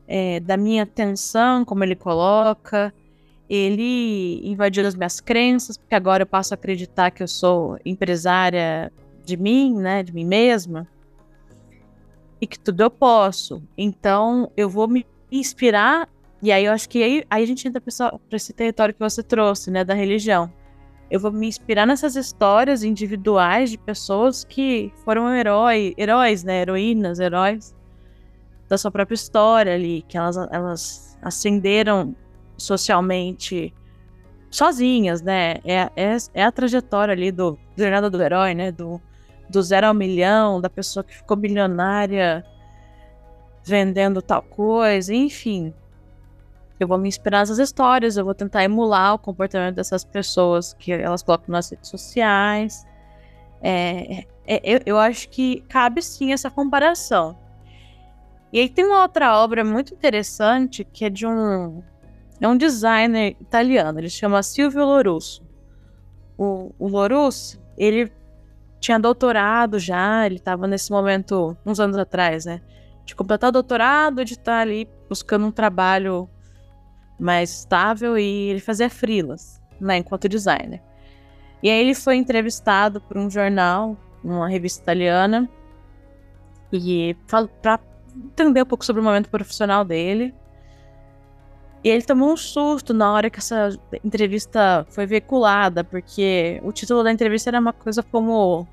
é, 0.07 0.41
da 0.41 0.57
minha 0.57 0.85
atenção, 0.85 1.65
como 1.65 1.85
ele 1.85 1.95
coloca. 1.95 2.93
Ele 3.49 4.41
invadiu 4.47 4.87
as 4.87 4.95
minhas 4.95 5.21
crenças, 5.21 5.77
porque 5.77 5.95
agora 5.95 6.23
eu 6.23 6.27
passo 6.27 6.53
a 6.53 6.57
acreditar 6.57 7.11
que 7.11 7.23
eu 7.23 7.29
sou 7.29 7.79
empresária 7.85 8.93
de 9.25 9.37
mim, 9.37 9.75
né, 9.75 10.03
de 10.03 10.13
mim 10.13 10.25
mesma, 10.25 10.87
e 12.41 12.47
que 12.47 12.59
tudo 12.59 12.83
eu 12.83 12.91
posso. 12.91 13.63
Então 13.77 14.51
eu 14.57 14.69
vou 14.69 14.89
me 14.89 15.07
inspirar, 15.31 16.09
e 16.43 16.53
aí 16.53 16.65
eu 16.65 16.73
acho 16.73 16.89
que 16.89 17.03
aí, 17.03 17.25
aí 17.29 17.43
a 17.43 17.47
gente 17.47 17.67
entra 17.67 17.81
para 17.81 18.37
esse 18.37 18.53
território 18.53 18.95
que 18.95 19.01
você 19.01 19.23
trouxe, 19.23 19.71
né, 19.71 19.85
da 19.85 19.95
religião. 19.95 20.53
Eu 21.11 21.19
vou 21.19 21.33
me 21.33 21.47
inspirar 21.49 21.87
nessas 21.87 22.17
histórias 22.17 22.83
individuais 22.83 23.71
de 23.71 23.79
pessoas 23.79 24.45
que 24.45 24.93
foram 25.05 25.35
herói, 25.35 25.95
heróis, 25.97 26.45
né, 26.45 26.61
heroínas, 26.61 27.19
heróis 27.19 27.75
da 28.69 28.77
sua 28.77 28.91
própria 28.91 29.15
história 29.15 29.75
ali, 29.75 30.05
que 30.07 30.19
elas, 30.19 30.37
elas 30.51 31.19
ascenderam 31.23 32.15
socialmente 32.59 33.73
sozinhas, 34.51 35.23
né? 35.23 35.57
É, 35.65 35.91
é, 35.97 36.17
é 36.35 36.45
a 36.45 36.53
trajetória 36.53 37.13
ali 37.13 37.33
do 37.33 37.59
jornada 37.77 38.11
do 38.11 38.23
herói, 38.23 38.55
né? 38.55 38.71
Do, 38.71 39.01
do 39.49 39.63
zero 39.63 39.87
ao 39.87 39.95
milhão, 39.95 40.61
da 40.61 40.69
pessoa 40.69 41.03
que 41.03 41.15
ficou 41.15 41.37
milionária 41.37 42.45
vendendo 43.65 44.21
tal 44.21 44.43
coisa, 44.43 45.15
enfim. 45.15 45.73
Eu 46.79 46.87
vou 46.87 46.99
me 46.99 47.09
inspirar 47.09 47.41
nessas 47.41 47.59
histórias, 47.59 48.17
eu 48.17 48.25
vou 48.25 48.35
tentar 48.35 48.63
emular 48.63 49.15
o 49.15 49.19
comportamento 49.19 49.75
dessas 49.75 50.05
pessoas 50.05 50.75
que 50.75 50.93
elas 50.93 51.23
colocam 51.23 51.53
nas 51.53 51.71
redes 51.71 51.91
sociais. 51.91 52.87
É, 53.61 54.25
é, 54.47 54.61
eu, 54.63 54.81
eu 54.87 54.99
acho 54.99 55.29
que 55.29 55.61
cabe 55.69 56.01
sim 56.03 56.33
essa 56.33 56.51
comparação. 56.51 57.37
E 58.53 58.61
aí 58.61 58.69
tem 58.69 58.85
uma 58.85 59.03
outra 59.03 59.37
obra 59.37 59.65
muito 59.65 59.93
interessante 59.93 60.85
que 60.85 61.05
é 61.05 61.11
de 61.11 61.27
um 61.27 61.83
é 62.41 62.47
um 62.47 62.57
designer 62.57 63.37
italiano, 63.41 63.99
ele 63.99 64.09
se 64.09 64.17
chama 64.17 64.43
Silvio 64.43 64.85
Lorusso. 64.85 65.43
O, 66.39 66.73
o 66.79 66.87
Lorusso, 66.87 67.61
ele 67.77 68.13
tinha 68.81 68.99
doutorado 68.99 69.79
já, 69.79 70.25
ele 70.25 70.37
estava 70.37 70.69
nesse 70.69 70.91
momento, 70.91 71.57
uns 71.67 71.81
anos 71.81 71.97
atrás, 71.97 72.45
né? 72.45 72.61
De 73.05 73.17
completar 73.17 73.49
o 73.49 73.53
doutorado, 73.53 74.25
de 74.25 74.35
estar 74.35 74.53
tá 74.53 74.61
ali 74.61 74.89
buscando 75.09 75.47
um 75.47 75.51
trabalho 75.51 76.29
mais 77.19 77.51
estável 77.51 78.17
e 78.17 78.51
ele 78.51 78.61
fazia 78.61 78.89
frilas, 78.89 79.61
né, 79.81 79.99
enquanto 79.99 80.29
designer. 80.29 80.81
E 81.63 81.69
aí 81.69 81.81
ele 81.81 81.95
foi 81.95 82.17
entrevistado 82.17 83.01
por 83.01 83.19
um 83.19 83.29
jornal, 83.29 83.97
uma 84.23 84.49
revista 84.49 84.83
italiana, 84.83 85.49
e 86.73 87.17
para 87.59 87.81
entender 88.15 88.63
um 88.63 88.67
pouco 88.67 88.85
sobre 88.85 89.01
o 89.01 89.05
momento 89.05 89.29
profissional 89.29 89.85
dele. 89.85 90.35
E 91.83 91.89
ele 91.89 92.03
tomou 92.03 92.33
um 92.33 92.37
susto 92.37 92.93
na 92.93 93.13
hora 93.13 93.31
que 93.31 93.39
essa 93.39 93.71
entrevista 94.05 94.87
foi 94.91 95.07
veiculada, 95.07 95.83
porque 95.85 96.61
o 96.65 96.73
título 96.73 97.03
da 97.03 97.13
entrevista 97.13 97.51
era 97.51 97.61
uma 97.61 97.73
coisa 97.73 98.03
como 98.03 98.67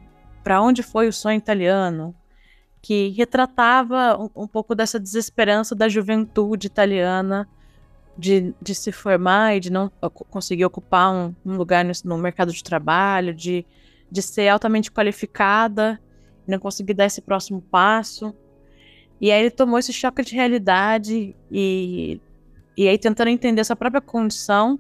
Para 0.43 0.61
onde 0.61 0.83
foi 0.83 1.07
o 1.07 1.13
sonho 1.13 1.37
italiano? 1.37 2.15
Que 2.81 3.09
retratava 3.09 4.17
um, 4.19 4.43
um 4.43 4.47
pouco 4.47 4.75
dessa 4.75 4.99
desesperança 4.99 5.75
da 5.75 5.87
juventude 5.89 6.67
italiana 6.67 7.47
de, 8.17 8.53
de 8.62 8.75
se 8.75 8.91
formar 8.91 9.55
e 9.55 9.60
de 9.60 9.72
não 9.72 9.91
conseguir 10.29 10.65
ocupar 10.65 11.13
um, 11.13 11.36
um 11.45 11.57
lugar 11.57 11.84
no, 11.84 11.91
no, 12.03 12.17
mercado 12.17 12.51
de 12.51 12.63
trabalho, 12.63 13.34
de, 13.34 13.65
de 14.12 14.22
ser 14.22 14.48
altamente 14.48 14.91
qualificada 14.91 16.00
não 16.48 16.60
conseguir 16.60 16.93
dar 16.93 17.05
esse 17.05 17.22
próximo 17.22 17.60
passo. 17.60 18.31
E 19.19 19.31
aí 19.31 19.41
ele 19.41 19.50
tomou 19.50 19.79
esse 19.79 19.91
choque 19.91 20.24
de 20.24 20.36
realidade 20.36 21.36
e 21.51 22.22
e 22.77 22.89
aí, 22.89 22.98
tentando 22.98 23.29
entender 23.29 23.63
sua 23.63 23.75
própria 23.75 24.01
condição, 24.01 24.77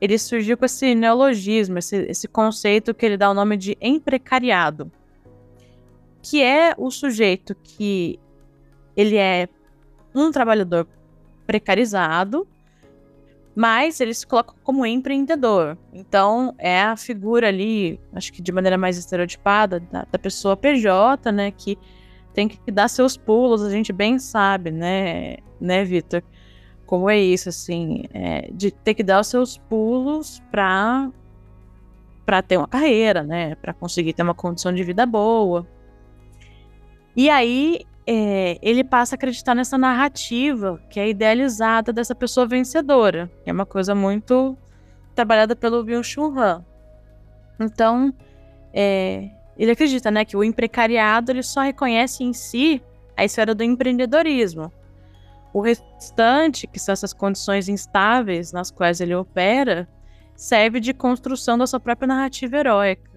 ele 0.00 0.18
surgiu 0.18 0.56
com 0.56 0.64
esse 0.64 0.94
neologismo, 0.94 1.78
esse, 1.78 1.96
esse 1.96 2.26
conceito 2.26 2.94
que 2.94 3.04
ele 3.04 3.18
dá 3.18 3.30
o 3.30 3.34
nome 3.34 3.58
de 3.58 3.76
emprecariado, 3.80 4.90
que 6.22 6.42
é 6.42 6.74
o 6.78 6.90
sujeito 6.90 7.54
que 7.54 8.18
ele 8.96 9.16
é 9.16 9.48
um 10.14 10.30
trabalhador 10.30 10.88
precarizado, 11.50 12.46
mas 13.56 14.00
ele 14.00 14.14
se 14.14 14.24
coloca 14.24 14.54
como 14.62 14.86
empreendedor. 14.86 15.76
Então, 15.92 16.54
é 16.56 16.80
a 16.80 16.96
figura 16.96 17.48
ali, 17.48 17.98
acho 18.12 18.32
que 18.32 18.40
de 18.40 18.52
maneira 18.52 18.78
mais 18.78 18.96
estereotipada, 18.96 19.80
da, 19.80 20.06
da 20.08 20.16
pessoa 20.16 20.56
PJ, 20.56 21.32
né, 21.32 21.50
que 21.50 21.76
tem 22.32 22.46
que 22.46 22.70
dar 22.70 22.86
seus 22.86 23.16
pulos, 23.16 23.64
a 23.64 23.70
gente 23.70 23.92
bem 23.92 24.16
sabe, 24.20 24.70
né, 24.70 25.38
né, 25.60 25.84
Vitor? 25.84 26.22
como 26.86 27.10
é 27.10 27.18
isso, 27.18 27.48
assim, 27.48 28.04
é, 28.14 28.48
de 28.52 28.70
ter 28.70 28.94
que 28.94 29.02
dar 29.02 29.20
os 29.20 29.26
seus 29.26 29.58
pulos 29.58 30.40
para 30.52 31.10
para 32.24 32.42
ter 32.42 32.56
uma 32.58 32.68
carreira, 32.68 33.24
né, 33.24 33.56
para 33.56 33.74
conseguir 33.74 34.12
ter 34.12 34.22
uma 34.22 34.34
condição 34.34 34.72
de 34.72 34.84
vida 34.84 35.04
boa. 35.04 35.66
E 37.16 37.28
aí 37.28 37.80
é, 38.12 38.58
ele 38.60 38.82
passa 38.82 39.14
a 39.14 39.16
acreditar 39.16 39.54
nessa 39.54 39.78
narrativa 39.78 40.82
que 40.90 40.98
é 40.98 41.08
idealizada 41.08 41.92
dessa 41.92 42.12
pessoa 42.12 42.44
vencedora, 42.44 43.30
que 43.44 43.50
é 43.50 43.52
uma 43.52 43.64
coisa 43.64 43.94
muito 43.94 44.58
trabalhada 45.14 45.54
pelo 45.54 45.84
Byung-Chul 45.84 46.36
Han. 46.36 46.64
Então, 47.60 48.12
é, 48.74 49.30
ele 49.56 49.70
acredita, 49.70 50.10
né, 50.10 50.24
que 50.24 50.36
o 50.36 50.42
emprecariado 50.42 51.30
ele 51.30 51.44
só 51.44 51.60
reconhece 51.60 52.24
em 52.24 52.32
si 52.32 52.82
a 53.16 53.24
esfera 53.24 53.54
do 53.54 53.62
empreendedorismo. 53.62 54.72
O 55.52 55.60
restante, 55.60 56.66
que 56.66 56.80
são 56.80 56.92
essas 56.92 57.12
condições 57.12 57.68
instáveis 57.68 58.50
nas 58.50 58.72
quais 58.72 59.00
ele 59.00 59.14
opera, 59.14 59.88
serve 60.34 60.80
de 60.80 60.92
construção 60.92 61.56
da 61.56 61.64
sua 61.64 61.78
própria 61.78 62.08
narrativa 62.08 62.56
heróica. 62.56 63.09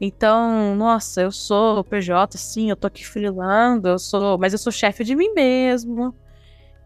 Então, 0.00 0.74
nossa, 0.76 1.22
eu 1.22 1.32
sou 1.32 1.82
PJ, 1.82 2.38
sim, 2.38 2.70
eu 2.70 2.76
tô 2.76 2.86
aqui 2.86 3.04
freelando, 3.04 3.88
eu 3.88 3.98
sou, 3.98 4.38
mas 4.38 4.52
eu 4.52 4.58
sou 4.58 4.72
chefe 4.72 5.02
de 5.02 5.16
mim 5.16 5.32
mesmo. 5.34 6.14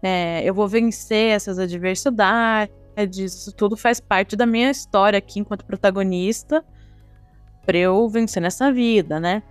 É, 0.02 0.42
eu 0.44 0.54
vou 0.54 0.66
vencer 0.66 1.32
essas 1.32 1.58
adversidades, 1.58 2.72
isso 3.18 3.52
tudo 3.52 3.76
faz 3.76 4.00
parte 4.00 4.34
da 4.34 4.46
minha 4.46 4.70
história 4.70 5.18
aqui 5.18 5.40
enquanto 5.40 5.64
protagonista 5.64 6.64
para 7.64 7.78
eu 7.78 8.08
vencer 8.08 8.42
nessa 8.42 8.72
vida, 8.72 9.20
né? 9.20 9.42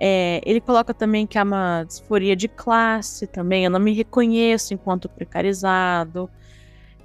É, 0.00 0.40
ele 0.46 0.60
coloca 0.60 0.94
também 0.94 1.26
que 1.26 1.36
há 1.36 1.42
uma 1.42 1.82
disforia 1.82 2.36
de 2.36 2.46
classe 2.46 3.26
também, 3.26 3.64
eu 3.64 3.70
não 3.70 3.80
me 3.80 3.92
reconheço 3.92 4.72
enquanto 4.72 5.08
precarizado. 5.08 6.30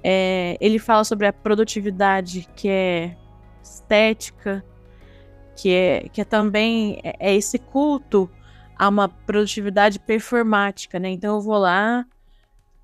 É, 0.02 0.56
ele 0.60 0.78
fala 0.78 1.02
sobre 1.02 1.26
a 1.26 1.32
produtividade 1.32 2.48
que 2.54 2.68
é 2.68 3.16
estética, 3.62 4.64
que 5.56 5.72
é, 5.72 6.08
que 6.12 6.20
é 6.20 6.24
também 6.24 7.00
é, 7.02 7.16
é 7.18 7.34
esse 7.34 7.58
culto 7.58 8.30
a 8.76 8.88
uma 8.88 9.08
produtividade 9.08 9.98
performática, 9.98 10.98
né? 10.98 11.10
Então 11.10 11.36
eu 11.36 11.40
vou 11.40 11.58
lá 11.58 12.04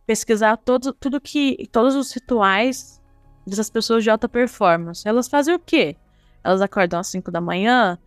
pesquisar 0.06 0.56
todo, 0.56 0.92
tudo 0.92 1.20
que 1.20 1.68
todos 1.70 1.94
os 1.94 2.12
rituais 2.12 3.00
dessas 3.46 3.70
pessoas 3.70 4.04
de 4.04 4.10
alta 4.10 4.28
performance. 4.28 5.06
Elas 5.06 5.28
fazem 5.28 5.54
o 5.54 5.58
quê? 5.58 5.96
Elas 6.42 6.60
acordam 6.60 7.00
às 7.00 7.08
5 7.08 7.30
da 7.30 7.40
manhã, 7.40 7.98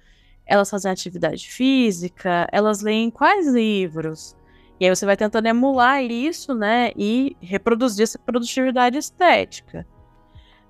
elas 0.46 0.70
fazem 0.70 0.91
atividade 0.91 1.48
física, 1.50 2.48
elas 2.51 2.82
leem 2.82 3.10
quais 3.10 3.48
livros? 3.48 4.36
E 4.79 4.86
aí 4.86 4.96
você 4.96 5.05
vai 5.05 5.15
tentando 5.15 5.48
emular 5.48 6.03
isso, 6.03 6.53
né? 6.53 6.91
E 6.98 7.38
reproduzir 7.39 8.03
essa 8.03 8.20
produtividade 8.20 8.98
estética. 8.98 9.86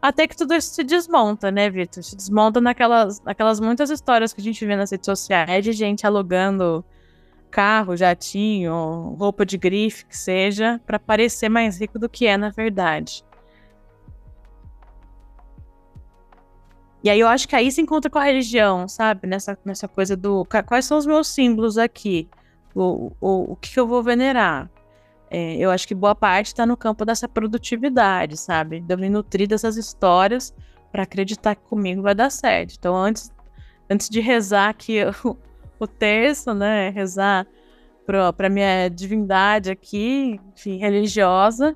Até 0.03 0.27
que 0.27 0.35
tudo 0.35 0.53
isso 0.53 0.73
se 0.73 0.83
desmonta, 0.83 1.49
né, 1.49 1.69
Vitor? 1.69 2.03
Se 2.03 2.13
desmonta 2.13 2.59
naquelas, 2.59 3.21
naquelas 3.21 3.61
muitas 3.61 3.89
histórias 3.89 4.33
que 4.33 4.41
a 4.41 4.43
gente 4.43 4.65
vê 4.65 4.75
nas 4.75 4.91
redes 4.91 5.05
sociais 5.05 5.63
de 5.63 5.71
gente 5.71 6.05
alugando 6.05 6.83
carro, 7.49 7.95
jatinho, 7.95 9.15
roupa 9.17 9.45
de 9.45 9.57
grife, 9.57 10.05
que 10.05 10.17
seja, 10.17 10.81
para 10.85 10.99
parecer 10.99 11.47
mais 11.47 11.79
rico 11.79 11.97
do 11.97 12.09
que 12.09 12.27
é 12.27 12.35
na 12.35 12.49
verdade. 12.49 13.23
E 17.01 17.09
aí 17.09 17.21
eu 17.21 17.27
acho 17.29 17.47
que 17.47 17.55
aí 17.55 17.71
se 17.71 17.79
encontra 17.79 18.11
com 18.11 18.19
a 18.19 18.25
religião, 18.25 18.89
sabe? 18.89 19.25
Nessa, 19.25 19.57
nessa 19.63 19.87
coisa 19.87 20.17
do 20.17 20.45
quais 20.67 20.83
são 20.83 20.97
os 20.97 21.05
meus 21.05 21.29
símbolos 21.29 21.77
aqui? 21.77 22.29
O, 22.75 23.13
o, 23.21 23.53
o 23.53 23.55
que, 23.55 23.71
que 23.71 23.79
eu 23.79 23.87
vou 23.87 24.03
venerar? 24.03 24.69
É, 25.33 25.57
eu 25.57 25.71
acho 25.71 25.87
que 25.87 25.95
boa 25.95 26.13
parte 26.13 26.47
está 26.47 26.63
no 26.63 26.77
campo 26.77 27.03
dessa 27.03 27.27
produtividade, 27.27 28.37
sabe? 28.37 28.81
De 28.81 28.93
eu 28.93 28.97
me 28.99 29.09
nutrir 29.09 29.47
dessas 29.47 29.77
histórias 29.77 30.53
para 30.91 31.01
acreditar 31.01 31.55
que 31.55 31.63
comigo 31.63 32.03
vai 32.03 32.13
dar 32.13 32.29
certo. 32.29 32.75
Então, 32.77 32.95
antes, 32.95 33.33
antes 33.89 34.07
de 34.09 34.19
rezar 34.19 34.69
aqui 34.69 34.99
o, 35.25 35.35
o 35.79 35.87
terço, 35.87 36.53
né? 36.53 36.89
Rezar 36.89 37.47
para 38.05 38.47
minha 38.47 38.89
divindade 38.89 39.71
aqui, 39.71 40.39
enfim, 40.55 40.77
religiosa, 40.77 41.75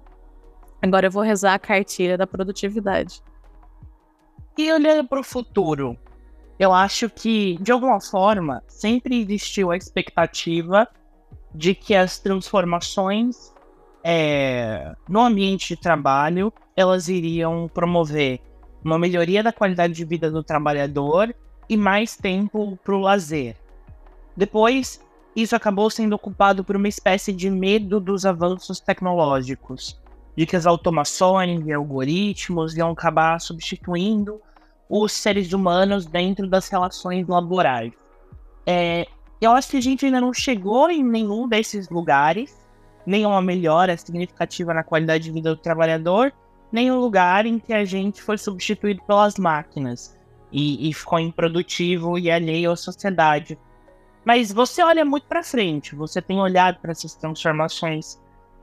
agora 0.79 1.07
eu 1.07 1.11
vou 1.11 1.23
rezar 1.23 1.55
a 1.55 1.59
cartilha 1.59 2.15
da 2.15 2.27
produtividade. 2.27 3.23
E 4.55 4.71
olhando 4.71 5.07
para 5.07 5.19
o 5.19 5.23
futuro, 5.23 5.97
eu 6.59 6.73
acho 6.73 7.09
que, 7.09 7.57
de 7.61 7.71
alguma 7.71 7.99
forma, 7.99 8.61
sempre 8.67 9.21
existiu 9.21 9.71
a 9.71 9.77
expectativa 9.77 10.87
de 11.57 11.73
que 11.73 11.95
as 11.95 12.19
transformações 12.19 13.51
é, 14.03 14.95
no 15.09 15.21
ambiente 15.21 15.69
de 15.69 15.81
trabalho 15.81 16.53
elas 16.75 17.09
iriam 17.09 17.67
promover 17.73 18.39
uma 18.83 18.99
melhoria 18.99 19.41
da 19.41 19.51
qualidade 19.51 19.93
de 19.93 20.05
vida 20.05 20.29
do 20.29 20.43
trabalhador 20.43 21.35
e 21.67 21.75
mais 21.75 22.15
tempo 22.15 22.77
para 22.83 22.95
o 22.95 22.99
lazer. 22.99 23.57
Depois, 24.35 25.03
isso 25.35 25.55
acabou 25.55 25.89
sendo 25.89 26.13
ocupado 26.13 26.63
por 26.63 26.75
uma 26.75 26.87
espécie 26.87 27.33
de 27.33 27.49
medo 27.49 27.99
dos 27.99 28.23
avanços 28.23 28.79
tecnológicos, 28.79 29.99
de 30.35 30.45
que 30.45 30.55
as 30.55 30.67
automações 30.67 31.65
e 31.65 31.73
algoritmos 31.73 32.77
iam 32.77 32.91
acabar 32.91 33.41
substituindo 33.41 34.39
os 34.87 35.11
seres 35.11 35.51
humanos 35.51 36.05
dentro 36.05 36.47
das 36.47 36.69
relações 36.69 37.27
laborais. 37.27 37.91
É, 38.63 39.07
eu 39.45 39.51
acho 39.51 39.69
que 39.69 39.77
a 39.77 39.81
gente 39.81 40.05
ainda 40.05 40.19
não 40.19 40.33
chegou 40.33 40.89
em 40.89 41.03
nenhum 41.03 41.47
desses 41.47 41.89
lugares, 41.89 42.55
nenhuma 43.05 43.41
melhora 43.41 43.95
significativa 43.95 44.73
na 44.73 44.83
qualidade 44.83 45.25
de 45.25 45.31
vida 45.31 45.55
do 45.55 45.61
trabalhador, 45.61 46.33
nem 46.71 46.91
lugar 46.91 47.45
em 47.45 47.59
que 47.59 47.73
a 47.73 47.85
gente 47.85 48.21
foi 48.21 48.37
substituído 48.37 49.01
pelas 49.03 49.37
máquinas 49.37 50.17
e, 50.51 50.89
e 50.89 50.93
ficou 50.93 51.19
improdutivo 51.19 52.17
e 52.17 52.29
alheio 52.29 52.71
à 52.71 52.75
sociedade. 52.75 53.57
Mas 54.25 54.51
você 54.51 54.83
olha 54.83 55.05
muito 55.05 55.25
para 55.27 55.43
frente, 55.43 55.95
você 55.95 56.21
tem 56.21 56.39
olhado 56.39 56.79
para 56.79 56.91
essas 56.91 57.15
transformações 57.15 58.19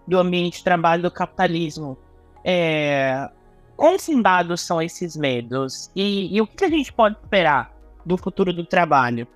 do 0.06 0.18
ambiente 0.18 0.58
de 0.58 0.64
trabalho 0.64 1.04
do 1.04 1.10
capitalismo. 1.10 1.96
É, 2.44 3.30
quão 3.76 3.98
fundados 3.98 4.60
são 4.60 4.82
esses 4.82 5.16
medos? 5.16 5.90
E, 5.96 6.36
e 6.36 6.40
o 6.40 6.46
que 6.46 6.64
a 6.64 6.68
gente 6.68 6.92
pode 6.92 7.16
esperar 7.16 7.72
do 8.04 8.18
futuro 8.18 8.52
do 8.52 8.66
trabalho? 8.66 9.26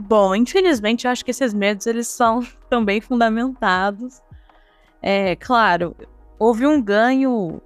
Bom, 0.00 0.34
infelizmente 0.34 1.06
eu 1.06 1.10
acho 1.10 1.24
que 1.24 1.30
esses 1.30 1.52
medos 1.52 1.86
eles 1.86 2.08
são 2.08 2.40
também 2.70 3.00
fundamentados. 3.00 4.22
É 5.02 5.36
claro, 5.36 5.96
houve 6.38 6.66
um 6.66 6.80
ganho 6.80 7.60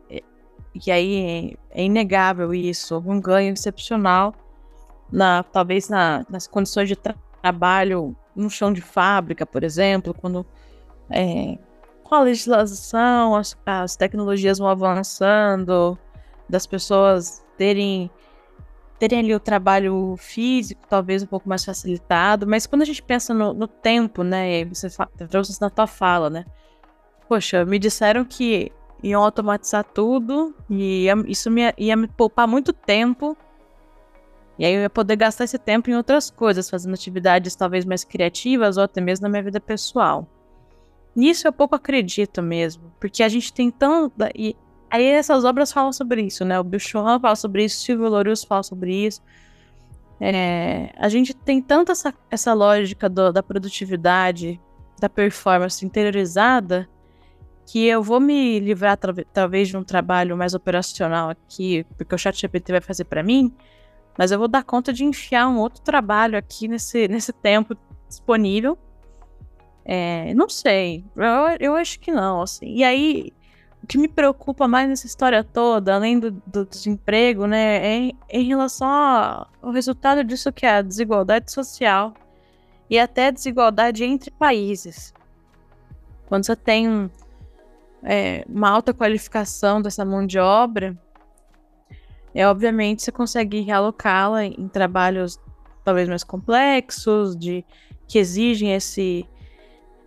e 0.75 0.91
aí 0.91 1.57
é, 1.73 1.81
é 1.83 1.85
inegável 1.85 2.53
isso, 2.53 2.97
houve 2.97 3.11
um 3.11 3.21
ganho 3.21 3.53
excepcional 3.53 4.35
na 5.11 5.43
talvez 5.43 5.89
na, 5.89 6.25
nas 6.29 6.47
condições 6.47 6.89
de 6.89 6.97
tra 6.97 7.15
trabalho 7.43 8.17
no 8.35 8.49
chão 8.49 8.73
de 8.73 8.81
fábrica, 8.81 9.45
por 9.45 9.63
exemplo, 9.63 10.15
quando 10.15 10.47
é, 11.11 11.59
com 12.03 12.15
a 12.15 12.23
legislação, 12.23 13.37
as, 13.37 13.57
as 13.67 13.97
tecnologias 13.97 14.59
vão 14.59 14.69
avançando, 14.69 15.99
das 16.49 16.67
pessoas 16.67 17.45
terem 17.57 18.11
terem 19.09 19.19
ali 19.19 19.35
o 19.35 19.41
trabalho 19.41 20.17
físico 20.17 20.81
talvez 20.89 21.23
um 21.23 21.27
pouco 21.27 21.47
mais 21.47 21.63
facilitado, 21.63 22.47
mas 22.47 22.67
quando 22.67 22.83
a 22.83 22.85
gente 22.87 23.03
pensa 23.03 23.35
no, 23.35 23.53
no 23.53 23.69
tempo, 23.69 24.23
né, 24.23 24.65
você 24.65 24.89
trouxe 25.29 25.53
isso 25.53 25.61
na 25.61 25.69
tua 25.69 25.87
fala, 25.87 26.31
né, 26.31 26.45
poxa, 27.29 27.67
me 27.67 27.79
disseram 27.79 28.25
que 28.25 28.73
iam 29.03 29.23
automatizar 29.23 29.85
tudo 29.85 30.55
e 30.71 31.05
ia, 31.05 31.15
isso 31.27 31.51
me, 31.51 31.63
ia 31.77 31.95
me 31.95 32.09
poupar 32.09 32.49
muito 32.49 32.73
tempo 32.73 33.37
e 34.59 34.65
aí 34.65 34.73
eu 34.73 34.81
ia 34.81 34.91
poder 34.91 35.17
gastar 35.17 35.45
esse 35.45 35.59
tempo 35.59 35.91
em 35.91 35.97
outras 35.97 36.31
coisas, 36.31 36.71
fazendo 36.71 36.95
atividades 36.95 37.55
talvez 37.55 37.85
mais 37.85 38.05
criativas 38.05 38.79
ou 38.79 38.85
até 38.85 39.01
mesmo 39.01 39.25
na 39.25 39.29
minha 39.29 39.43
vida 39.43 39.61
pessoal. 39.61 40.27
Nisso 41.15 41.47
eu 41.47 41.53
pouco 41.53 41.75
acredito 41.75 42.41
mesmo, 42.41 42.93
porque 42.99 43.23
a 43.23 43.29
gente 43.29 43.53
tem 43.53 43.71
tão. 43.71 44.11
E 44.35 44.57
aí 44.95 45.07
essas 45.07 45.45
obras 45.45 45.73
falam 45.73 45.93
sobre 45.93 46.23
isso, 46.23 46.45
né? 46.45 46.61
O 46.61 46.79
Schuhan 46.79 47.19
fala 47.21 47.37
sobre 47.37 47.65
isso, 47.65 47.79
o 47.79 47.81
Silvio 47.81 48.09
Lorius 48.09 48.45
fala 48.45 48.63
sobre 48.63 48.95
isso. 48.95 49.23
É, 50.21 50.93
a 50.97 51.09
gente 51.09 51.35
tem 51.35 51.61
tanto 51.61 51.93
essa, 51.93 52.15
essa 52.31 52.53
lógica 52.53 53.09
do, 53.09 53.33
da 53.33 53.43
produtividade, 53.43 54.61
da 55.01 55.09
performance 55.09 55.85
interiorizada, 55.85 56.89
que 57.67 57.87
eu 57.87 58.03
vou 58.03 58.21
me 58.21 58.61
livrar 58.61 58.99
talvez 59.33 59.69
de 59.69 59.77
um 59.77 59.83
trabalho 59.83 60.37
mais 60.37 60.55
operacional 60.55 61.31
aqui, 61.31 61.85
porque 61.97 62.15
o 62.15 62.19
chat 62.19 62.41
GPT 62.41 62.73
vai 62.73 62.81
fazer 62.81 63.05
para 63.05 63.23
mim, 63.23 63.55
mas 64.19 64.31
eu 64.31 64.39
vou 64.39 64.49
dar 64.49 64.63
conta 64.63 64.93
de 64.93 65.05
enfiar 65.05 65.49
um 65.49 65.59
outro 65.59 65.83
trabalho 65.83 66.39
aqui 66.39 66.69
nesse, 66.69 67.09
nesse 67.09 67.33
tempo 67.33 67.77
disponível 68.09 68.79
é, 69.85 70.33
não 70.35 70.49
sei. 70.49 71.05
Eu, 71.15 71.57
eu 71.61 71.77
acho 71.77 72.01
que 72.01 72.11
não, 72.11 72.41
assim. 72.41 72.67
E 72.67 72.83
aí, 72.83 73.33
o 73.85 73.87
que 73.87 73.99
me 73.99 74.09
preocupa 74.09 74.67
mais 74.67 74.89
nessa 74.89 75.07
história 75.07 75.45
toda, 75.45 75.95
além 75.95 76.19
do, 76.19 76.31
do 76.31 76.65
desemprego, 76.65 77.47
né, 77.47 77.87
é 77.87 77.95
em, 77.97 78.19
em 78.31 78.45
relação 78.45 78.89
ao 78.89 79.71
resultado 79.71 80.25
disso 80.25 80.51
que 80.51 80.65
é 80.65 80.77
a 80.77 80.83
desigualdade 80.83 81.53
social 81.53 82.15
e 82.89 82.99
até 82.99 83.27
a 83.27 83.31
desigualdade 83.31 84.03
entre 84.03 84.31
países. 84.31 85.13
Quando 86.25 86.47
você 86.47 86.57
tem 86.57 87.11
é, 88.03 88.43
uma 88.49 88.71
alta 88.71 88.95
qualificação 88.95 89.83
dessa 89.83 90.03
mão 90.03 90.27
de 90.27 90.39
obra, 90.39 90.97
é 92.35 92.49
obviamente 92.49 93.03
você 93.03 93.13
consegue 93.13 93.61
realocá-la 93.61 94.47
em 94.47 94.67
trabalhos 94.67 95.39
talvez 95.85 96.09
mais 96.09 96.25
complexos, 96.25 97.37
de 97.37 97.63
que 98.09 98.19
exigem 98.19 98.73
esse 98.73 99.29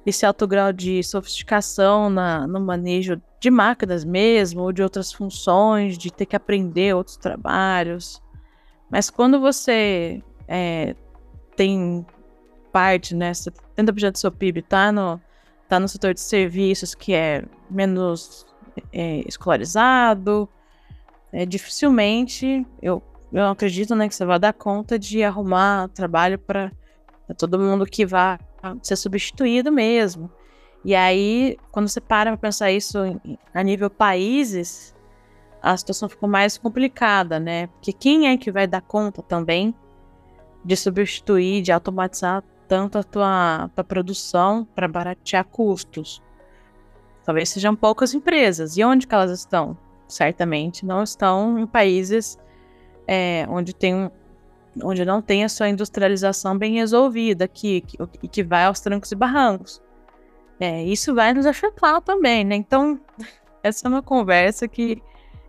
esse 0.07 0.25
alto 0.25 0.47
grau 0.47 0.71
de 0.71 1.03
sofisticação 1.03 2.09
na, 2.09 2.47
no 2.47 2.61
manejo 2.61 3.21
de 3.41 3.51
máquinas 3.51 4.05
mesmo, 4.05 4.61
ou 4.61 4.71
de 4.71 4.81
outras 4.81 5.11
funções, 5.11 5.97
de 5.97 6.09
ter 6.09 6.25
que 6.25 6.35
aprender 6.35 6.95
outros 6.95 7.17
trabalhos. 7.17 8.23
Mas 8.89 9.09
quando 9.09 9.37
você 9.37 10.23
é, 10.47 10.95
tem 11.57 12.05
parte, 12.71 13.13
né, 13.13 13.33
70% 13.33 14.11
do 14.11 14.17
seu 14.17 14.31
PIB 14.31 14.61
está 14.61 14.93
no, 14.93 15.19
tá 15.67 15.77
no 15.77 15.89
setor 15.89 16.13
de 16.13 16.21
serviços, 16.21 16.95
que 16.95 17.13
é 17.13 17.43
menos 17.69 18.45
é, 18.93 19.25
escolarizado, 19.27 20.47
é, 21.33 21.45
dificilmente 21.45 22.65
eu, 22.81 23.03
eu 23.33 23.47
acredito 23.47 23.93
né, 23.93 24.07
que 24.07 24.15
você 24.15 24.23
vai 24.23 24.39
dar 24.39 24.53
conta 24.53 24.97
de 24.97 25.21
arrumar 25.21 25.89
trabalho 25.89 26.39
para 26.39 26.71
todo 27.37 27.59
mundo 27.59 27.85
que 27.85 28.05
vá 28.05 28.39
ser 28.81 28.95
substituído 28.95 29.71
mesmo. 29.71 30.29
E 30.83 30.95
aí, 30.95 31.57
quando 31.71 31.87
você 31.87 31.99
para 31.99 32.31
para 32.31 32.37
pensar 32.37 32.71
isso 32.71 32.97
a 33.53 33.63
nível 33.63 33.89
países, 33.89 34.95
a 35.61 35.75
situação 35.75 36.07
ficou 36.07 36.29
mais 36.29 36.57
complicada, 36.57 37.39
né? 37.39 37.67
Porque 37.67 37.91
quem 37.91 38.27
é 38.27 38.37
que 38.37 38.51
vai 38.51 38.67
dar 38.67 38.81
conta 38.81 39.21
também 39.21 39.75
de 40.63 40.75
substituir, 40.75 41.61
de 41.61 41.71
automatizar 41.71 42.43
tanto 42.67 42.97
a 42.97 43.03
tua, 43.03 43.69
tua 43.75 43.83
produção 43.83 44.65
para 44.75 44.87
baratear 44.87 45.45
custos? 45.45 46.21
Talvez 47.25 47.49
sejam 47.49 47.75
poucas 47.75 48.13
empresas. 48.13 48.77
E 48.77 48.83
onde 48.83 49.05
que 49.05 49.13
elas 49.13 49.31
estão? 49.31 49.77
Certamente 50.07 50.85
não 50.85 51.03
estão 51.03 51.59
em 51.59 51.67
países 51.67 52.39
é, 53.05 53.45
onde 53.49 53.73
tem 53.73 54.09
onde 54.83 55.05
não 55.05 55.21
tem 55.21 55.43
a 55.43 55.49
sua 55.49 55.69
industrialização 55.69 56.57
bem 56.57 56.75
resolvida 56.75 57.45
aqui, 57.45 57.81
que, 57.81 58.27
que, 58.27 58.43
vai 58.43 58.65
aos 58.65 58.79
trancos 58.79 59.11
e 59.11 59.15
barrancos. 59.15 59.81
É, 60.59 60.83
isso 60.83 61.13
vai 61.13 61.33
nos 61.33 61.45
afetar 61.45 62.01
também, 62.01 62.43
né? 62.43 62.55
Então, 62.55 62.99
essa 63.63 63.87
é 63.87 63.89
uma 63.89 64.01
conversa 64.01 64.67
que 64.67 65.01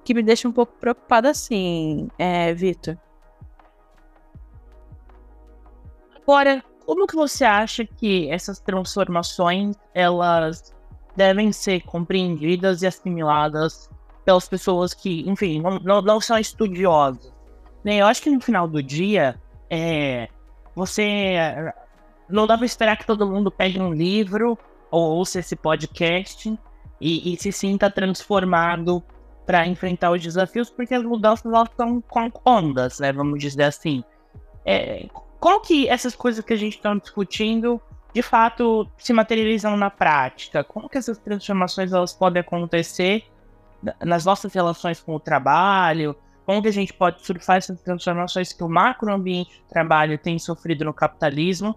que 0.08 0.14
me 0.14 0.22
deixa 0.22 0.48
um 0.48 0.52
pouco 0.52 0.72
preocupada 0.80 1.28
assim, 1.28 2.08
é, 2.18 2.54
Vitor. 2.54 2.96
Agora, 6.22 6.64
como 6.86 7.06
que 7.06 7.14
você 7.14 7.44
acha 7.44 7.84
que 7.84 8.30
essas 8.30 8.58
transformações 8.58 9.76
elas 9.92 10.74
devem 11.14 11.52
ser 11.52 11.82
compreendidas 11.82 12.80
e 12.80 12.86
assimiladas 12.86 13.90
pelas 14.24 14.48
pessoas 14.48 14.94
que, 14.94 15.28
enfim, 15.28 15.60
não, 15.60 16.00
não 16.00 16.20
são 16.22 16.38
estudiosas? 16.38 17.30
Né? 17.84 17.96
Eu 17.96 18.06
acho 18.06 18.22
que 18.22 18.30
no 18.30 18.40
final 18.40 18.66
do 18.66 18.82
dia, 18.82 19.40
é, 19.70 20.28
você 20.74 21.34
não 22.28 22.46
dá 22.46 22.56
para 22.56 22.66
esperar 22.66 22.96
que 22.96 23.06
todo 23.06 23.26
mundo 23.26 23.50
pegue 23.50 23.80
um 23.80 23.92
livro 23.92 24.58
ou 24.90 25.16
ouça 25.16 25.40
esse 25.40 25.56
podcast 25.56 26.58
e, 27.00 27.32
e 27.32 27.36
se 27.36 27.52
sinta 27.52 27.90
transformado 27.90 29.02
para 29.46 29.66
enfrentar 29.66 30.10
os 30.10 30.22
desafios, 30.22 30.68
porque 30.68 30.94
as 30.94 31.02
mudanças 31.02 31.46
elas 31.46 31.68
estão 31.70 32.02
com 32.02 32.30
ondas, 32.44 33.00
né? 33.00 33.12
Vamos 33.12 33.40
dizer 33.40 33.64
assim. 33.64 34.04
É, 34.64 35.08
como 35.40 35.60
que 35.60 35.88
essas 35.88 36.14
coisas 36.14 36.44
que 36.44 36.52
a 36.52 36.56
gente 36.56 36.76
está 36.76 36.94
discutindo 36.94 37.80
de 38.12 38.22
fato 38.22 38.86
se 38.98 39.12
materializam 39.12 39.76
na 39.76 39.88
prática? 39.88 40.62
Como 40.62 40.88
que 40.88 40.98
essas 40.98 41.16
transformações 41.18 41.92
elas 41.92 42.12
podem 42.12 42.40
acontecer 42.40 43.24
nas 44.04 44.24
nossas 44.24 44.52
relações 44.52 45.00
com 45.00 45.14
o 45.14 45.20
trabalho? 45.20 46.14
Como 46.48 46.62
que 46.62 46.68
a 46.68 46.72
gente 46.72 46.94
pode 46.94 47.22
surfar 47.26 47.58
essas 47.58 47.78
transformações 47.82 48.54
que 48.54 48.64
o 48.64 48.68
macroambiente 48.70 49.50
de 49.50 49.68
trabalho 49.68 50.16
tem 50.16 50.38
sofrido 50.38 50.82
no 50.82 50.94
capitalismo? 50.94 51.76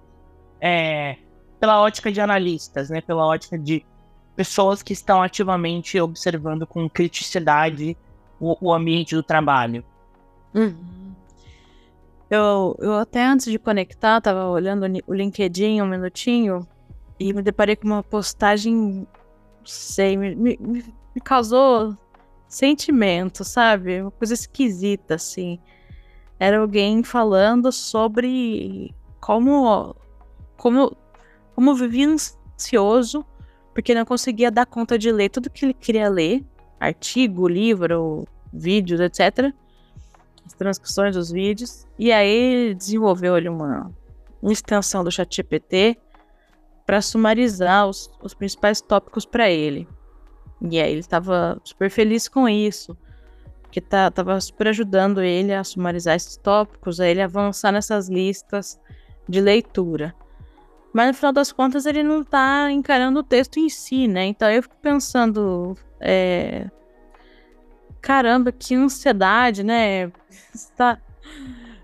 É, 0.62 1.18
pela 1.60 1.82
ótica 1.82 2.10
de 2.10 2.22
analistas, 2.22 2.90
né? 2.90 3.02
Pela 3.02 3.26
ótica 3.26 3.60
de 3.60 3.86
pessoas 4.34 4.82
que 4.82 4.94
estão 4.94 5.22
ativamente 5.22 6.00
observando 6.00 6.66
com 6.66 6.90
criticidade 6.90 7.98
o, 8.40 8.56
o 8.62 8.74
ambiente 8.74 9.14
do 9.14 9.22
trabalho. 9.22 9.84
Uhum. 10.56 11.14
Eu, 12.30 12.78
eu 12.80 12.94
até 12.94 13.26
antes 13.26 13.48
de 13.48 13.60
conectar, 13.60 14.20
estava 14.20 14.48
olhando 14.48 14.86
o 15.06 15.14
LinkedIn 15.14 15.82
um 15.82 15.86
minutinho 15.86 16.66
e 17.20 17.34
me 17.34 17.42
deparei 17.42 17.76
com 17.76 17.88
uma 17.88 18.04
postagem, 18.04 19.06
sei, 19.66 20.16
me, 20.16 20.34
me, 20.34 20.58
me 20.58 21.22
causou 21.22 21.94
sentimento, 22.52 23.44
sabe? 23.46 24.02
Uma 24.02 24.12
coisa 24.12 24.34
esquisita, 24.34 25.16
assim. 25.16 25.58
Era 26.38 26.60
alguém 26.60 27.04
falando 27.04 27.72
sobre 27.72 28.94
como, 29.20 29.96
como, 30.58 30.98
como 31.56 31.76
vivia 31.76 32.10
ansioso 32.10 33.26
porque 33.74 33.96
não 33.96 34.04
conseguia 34.06 34.52
dar 34.52 34.66
conta 34.66 35.00
de 35.00 35.12
ler 35.12 35.30
tudo 35.30 35.50
que 35.50 35.64
ele 35.64 35.74
queria 35.74 36.10
ler, 36.10 36.44
artigo, 36.78 37.48
livro, 37.48 38.28
vídeos, 38.52 39.00
etc. 39.00 39.54
As 40.46 40.54
transcrições 40.54 41.16
dos 41.16 41.32
vídeos. 41.32 41.88
E 41.98 42.12
aí 42.12 42.76
desenvolveu 42.76 43.36
ali 43.36 43.48
uma, 43.48 43.90
uma 44.42 44.52
extensão 44.52 45.06
do 45.06 45.12
ChatGPT 45.12 45.98
para 46.86 47.02
sumarizar 47.02 47.88
os, 47.88 48.12
os 48.22 48.34
principais 48.34 48.82
tópicos 48.82 49.26
para 49.26 49.50
ele. 49.50 49.88
E 50.70 50.80
aí 50.80 50.92
ele 50.92 51.00
estava 51.00 51.60
super 51.64 51.90
feliz 51.90 52.28
com 52.28 52.48
isso, 52.48 52.96
porque 53.64 53.82
tá, 53.82 54.12
tava 54.12 54.40
super 54.40 54.68
ajudando 54.68 55.22
ele 55.22 55.54
a 55.54 55.64
sumarizar 55.64 56.16
esses 56.16 56.38
tópicos, 56.38 57.00
a 57.00 57.08
ele 57.08 57.22
avançar 57.22 57.72
nessas 57.72 58.10
listas 58.10 58.80
de 59.28 59.42
leitura. 59.42 60.14
Mas 60.94 61.08
no 61.08 61.14
final 61.14 61.32
das 61.32 61.52
contas 61.52 61.86
ele 61.86 62.04
não 62.04 62.24
tá 62.24 62.70
encarando 62.72 63.20
o 63.20 63.24
texto 63.24 63.58
em 63.58 63.70
si, 63.70 64.08
né? 64.08 64.26
Então 64.26 64.50
eu 64.52 64.62
fico 64.62 64.76
pensando. 64.82 65.78
É... 66.00 66.70
Caramba, 68.02 68.52
que 68.52 68.76
ansiedade, 68.76 69.64
né? 69.64 70.12
Está. 70.54 71.00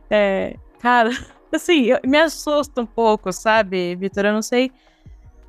É... 0.09 0.57
Cara, 0.79 1.09
assim, 1.53 1.85
eu... 1.85 1.99
me 2.05 2.17
assusta 2.17 2.81
um 2.81 2.85
pouco, 2.85 3.31
sabe, 3.31 3.95
Vitor? 3.95 4.25
Eu 4.25 4.33
não 4.33 4.41
sei 4.41 4.71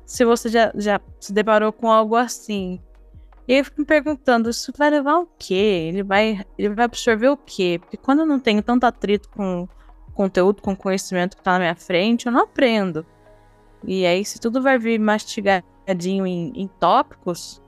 se 0.05 0.23
você 0.23 0.47
já, 0.49 0.71
já 0.75 1.01
se 1.19 1.33
deparou 1.33 1.73
com 1.73 1.91
algo 1.91 2.15
assim. 2.15 2.79
E 3.49 3.55
eu 3.55 3.65
fico 3.65 3.81
me 3.81 3.85
perguntando, 3.85 4.47
isso 4.47 4.71
vai 4.77 4.91
levar 4.91 5.17
o 5.17 5.25
quê? 5.39 5.87
Ele 5.89 6.03
vai, 6.03 6.45
ele 6.55 6.69
vai 6.69 6.85
absorver 6.85 7.29
o 7.29 7.35
quê? 7.35 7.79
Porque 7.81 7.97
quando 7.97 8.19
eu 8.19 8.25
não 8.27 8.39
tenho 8.39 8.61
tanto 8.61 8.83
atrito 8.83 9.27
com 9.29 9.67
conteúdo, 10.13 10.61
com 10.61 10.75
conhecimento 10.75 11.35
que 11.35 11.41
tá 11.41 11.53
na 11.53 11.59
minha 11.59 11.75
frente, 11.75 12.27
eu 12.27 12.31
não 12.31 12.43
aprendo. 12.43 13.03
E 13.83 14.05
aí, 14.05 14.23
se 14.23 14.39
tudo 14.39 14.61
vai 14.61 14.77
vir 14.77 14.99
mastigadinho 14.99 16.27
em, 16.27 16.53
em 16.55 16.67
tópicos, 16.79 17.59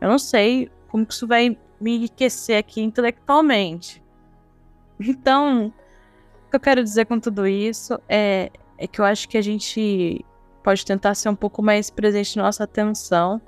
eu 0.00 0.08
não 0.08 0.18
sei 0.18 0.68
como 0.88 1.06
que 1.06 1.14
isso 1.14 1.28
vai 1.28 1.56
me 1.80 1.94
enriquecer 1.94 2.58
aqui 2.58 2.82
intelectualmente. 2.82 4.02
Então, 4.98 5.72
o 6.48 6.50
que 6.50 6.56
eu 6.56 6.60
quero 6.60 6.82
dizer 6.82 7.06
com 7.06 7.20
tudo 7.20 7.46
isso 7.46 8.00
é, 8.08 8.50
é 8.76 8.88
que 8.88 9.00
eu 9.00 9.04
acho 9.04 9.28
que 9.28 9.38
a 9.38 9.42
gente 9.42 10.24
pode 10.60 10.84
tentar 10.84 11.14
ser 11.14 11.28
um 11.28 11.36
pouco 11.36 11.62
mais 11.62 11.88
presente 11.88 12.36
na 12.36 12.42
nossa 12.42 12.64
atenção, 12.64 13.40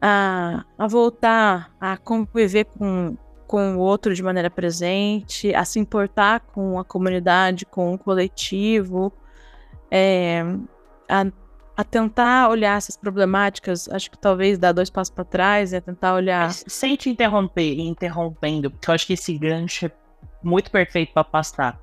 a, 0.00 0.64
a 0.78 0.86
voltar 0.86 1.74
a 1.80 1.96
conviver 1.96 2.64
com, 2.64 3.16
com 3.46 3.76
o 3.76 3.78
outro 3.78 4.14
de 4.14 4.22
maneira 4.22 4.50
presente, 4.50 5.54
a 5.54 5.64
se 5.64 5.78
importar 5.78 6.40
com 6.40 6.78
a 6.78 6.84
comunidade, 6.84 7.64
com 7.66 7.94
o 7.94 7.98
coletivo, 7.98 9.12
é, 9.90 10.42
a, 11.08 11.26
a, 11.76 11.84
tentar 11.84 12.48
olhar 12.48 12.76
essas 12.76 12.96
problemáticas, 12.96 13.88
acho 13.88 14.10
que 14.10 14.18
talvez 14.18 14.58
dar 14.58 14.72
dois 14.72 14.90
passos 14.90 15.14
para 15.14 15.24
trás, 15.24 15.72
é 15.72 15.80
tentar 15.80 16.14
olhar. 16.14 16.52
Sem 16.52 16.96
te 16.96 17.08
interromper, 17.08 17.78
interrompendo, 17.78 18.70
porque 18.70 18.90
eu 18.90 18.94
acho 18.94 19.06
que 19.06 19.12
esse 19.12 19.36
gancho 19.38 19.86
é 19.86 19.92
muito 20.42 20.70
perfeito 20.70 21.12
para 21.12 21.24
passar. 21.24 21.80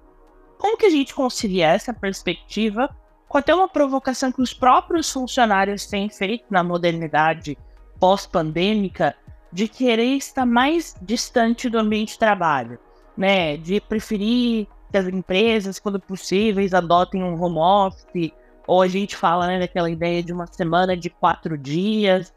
Como 0.58 0.78
que 0.78 0.86
a 0.86 0.92
gente 0.92 1.16
concilia 1.16 1.68
essa 1.68 1.94
perspectiva 1.94 2.96
com 3.28 3.38
até 3.38 3.56
uma 3.56 3.68
provocação 3.68 4.32
que 4.32 4.42
os 4.42 4.54
próprios 4.54 5.10
funcionários 5.10 5.86
têm 5.86 6.10
feito 6.10 6.46
na 6.52 6.64
modernidade 6.64 7.58
pós-pandêmica 8.02 9.16
de 9.54 9.68
querer 9.68 10.16
estar 10.16 10.46
mais 10.46 10.96
distante 11.02 11.70
do 11.70 11.78
ambiente 11.78 12.14
de 12.14 12.20
trabalho, 12.20 12.80
né? 13.16 13.56
De 13.58 13.80
preferir 13.80 14.68
que 14.92 14.98
as 14.98 15.08
empresas, 15.08 15.80
quando 15.80 16.00
possíveis, 16.00 16.74
adotem 16.74 17.24
um 17.24 17.42
home 17.42 17.60
office, 17.60 18.32
ou 18.68 18.82
a 18.82 18.88
gente 18.88 19.16
fala 19.16 19.48
né, 19.48 19.60
daquela 19.60 19.90
ideia 19.90 20.24
de 20.24 20.34
uma 20.34 20.48
semana 20.48 20.98
de 20.98 21.10
quatro 21.10 21.58
dias. 21.58 22.34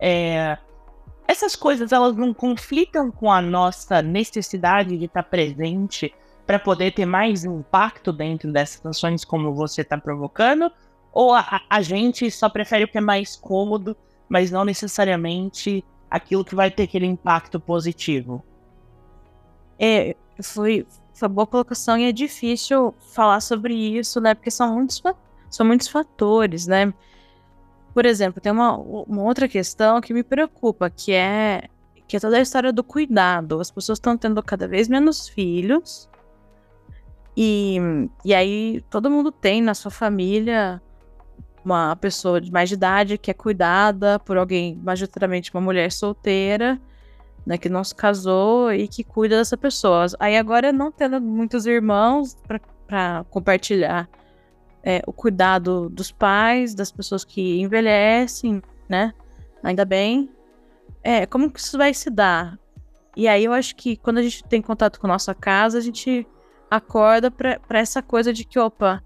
É, 0.00 0.56
essas 1.26 1.56
coisas 1.56 1.92
elas 1.92 2.16
não 2.16 2.32
conflitam 2.32 3.10
com 3.10 3.30
a 3.30 3.42
nossa 3.42 4.00
necessidade 4.00 4.96
de 4.96 5.06
estar 5.06 5.22
presente 5.24 6.14
para 6.46 6.58
poder 6.58 6.92
ter 6.92 7.04
mais 7.04 7.44
impacto 7.44 8.12
dentro 8.12 8.50
dessas 8.50 8.84
ações 8.86 9.24
como 9.24 9.54
você 9.54 9.82
está 9.82 9.98
provocando? 9.98 10.70
Ou 11.12 11.34
a, 11.34 11.60
a, 11.68 11.82
gente 11.82 12.30
só 12.30 12.48
prefere 12.48 12.84
o 12.84 12.88
que 12.88 12.96
é 12.96 13.00
mais 13.02 13.36
cômodo, 13.36 13.96
mas 14.28 14.50
não 14.50 14.64
necessariamente 14.64 15.84
aquilo 16.10 16.44
que 16.44 16.54
vai 16.54 16.70
ter 16.70 16.84
aquele 16.84 17.06
impacto 17.06 17.58
positivo? 17.58 18.44
É, 19.78 20.16
foi, 20.42 20.86
foi 21.14 21.28
boa 21.28 21.46
colocação 21.46 21.96
e 21.98 22.04
é 22.04 22.12
difícil 22.12 22.94
falar 23.12 23.40
sobre 23.40 23.74
isso, 23.74 24.20
né? 24.20 24.34
Porque 24.34 24.50
são 24.50 24.74
muitos, 24.74 25.02
são 25.50 25.66
muitos 25.66 25.88
fatores, 25.88 26.66
né? 26.66 26.92
Por 27.94 28.06
exemplo, 28.06 28.40
tem 28.40 28.52
uma, 28.52 28.76
uma 28.76 29.22
outra 29.22 29.48
questão 29.48 30.00
que 30.00 30.14
me 30.14 30.22
preocupa, 30.22 30.90
que 30.90 31.12
é 31.12 31.68
que 32.08 32.16
é 32.16 32.20
toda 32.20 32.38
a 32.38 32.40
história 32.40 32.72
do 32.72 32.82
cuidado. 32.82 33.60
As 33.60 33.70
pessoas 33.70 33.98
estão 33.98 34.16
tendo 34.16 34.42
cada 34.42 34.66
vez 34.66 34.88
menos 34.88 35.28
filhos. 35.28 36.08
E, 37.36 37.78
e 38.24 38.34
aí 38.34 38.82
todo 38.88 39.10
mundo 39.10 39.30
tem 39.30 39.60
na 39.60 39.74
sua 39.74 39.90
família 39.90 40.82
uma 41.68 41.96
pessoa 41.96 42.40
de 42.40 42.50
mais 42.50 42.68
de 42.68 42.74
idade 42.74 43.18
que 43.18 43.30
é 43.30 43.34
cuidada 43.34 44.18
por 44.18 44.36
alguém, 44.36 44.80
majoritariamente 44.82 45.52
uma 45.54 45.60
mulher 45.60 45.92
solteira, 45.92 46.80
né, 47.46 47.56
que 47.58 47.68
não 47.68 47.84
se 47.84 47.94
casou 47.94 48.72
e 48.72 48.88
que 48.88 49.04
cuida 49.04 49.36
dessa 49.36 49.56
pessoa. 49.56 50.06
Aí 50.18 50.36
agora 50.36 50.72
não 50.72 50.90
tendo 50.90 51.20
muitos 51.20 51.66
irmãos 51.66 52.36
para 52.86 53.24
compartilhar 53.30 54.08
é, 54.82 55.02
o 55.06 55.12
cuidado 55.12 55.88
dos 55.90 56.10
pais, 56.10 56.74
das 56.74 56.90
pessoas 56.90 57.24
que 57.24 57.60
envelhecem, 57.60 58.62
né? 58.88 59.12
Ainda 59.62 59.84
bem. 59.84 60.30
É, 61.02 61.26
como 61.26 61.50
que 61.50 61.60
isso 61.60 61.76
vai 61.76 61.92
se 61.92 62.10
dar? 62.10 62.58
E 63.16 63.26
aí 63.26 63.44
eu 63.44 63.52
acho 63.52 63.74
que 63.76 63.96
quando 63.96 64.18
a 64.18 64.22
gente 64.22 64.44
tem 64.44 64.62
contato 64.62 65.00
com 65.00 65.06
nossa 65.06 65.34
casa, 65.34 65.78
a 65.78 65.80
gente 65.80 66.26
acorda 66.70 67.30
para 67.30 67.78
essa 67.78 68.02
coisa 68.02 68.32
de 68.32 68.44
que, 68.44 68.58
opa, 68.58 69.02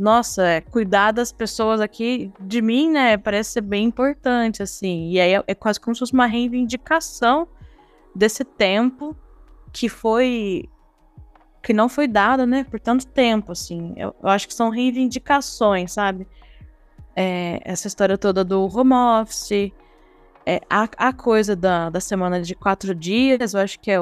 nossa, 0.00 0.42
é, 0.42 0.60
cuidar 0.62 1.12
das 1.12 1.30
pessoas 1.30 1.78
aqui, 1.78 2.32
de 2.40 2.62
mim, 2.62 2.90
né, 2.90 3.18
parece 3.18 3.50
ser 3.52 3.60
bem 3.60 3.84
importante, 3.84 4.62
assim. 4.62 5.10
E 5.10 5.20
aí 5.20 5.34
é, 5.34 5.44
é 5.46 5.54
quase 5.54 5.78
como 5.78 5.94
se 5.94 5.98
fosse 5.98 6.14
uma 6.14 6.24
reivindicação 6.24 7.46
desse 8.16 8.42
tempo 8.42 9.14
que 9.70 9.88
foi 9.90 10.68
que 11.62 11.74
não 11.74 11.90
foi 11.90 12.08
dado, 12.08 12.46
né, 12.46 12.64
por 12.64 12.80
tanto 12.80 13.06
tempo, 13.06 13.52
assim. 13.52 13.92
Eu, 13.94 14.16
eu 14.22 14.28
acho 14.30 14.48
que 14.48 14.54
são 14.54 14.70
reivindicações, 14.70 15.92
sabe? 15.92 16.26
É, 17.14 17.60
essa 17.62 17.86
história 17.86 18.16
toda 18.16 18.42
do 18.42 18.64
home 18.74 18.94
office, 18.94 19.70
é, 20.46 20.62
a, 20.70 20.88
a 20.96 21.12
coisa 21.12 21.54
da, 21.54 21.90
da 21.90 22.00
semana 22.00 22.40
de 22.40 22.54
quatro 22.54 22.94
dias, 22.94 23.52
eu 23.52 23.60
acho 23.60 23.78
que 23.78 23.90
é, 23.90 23.98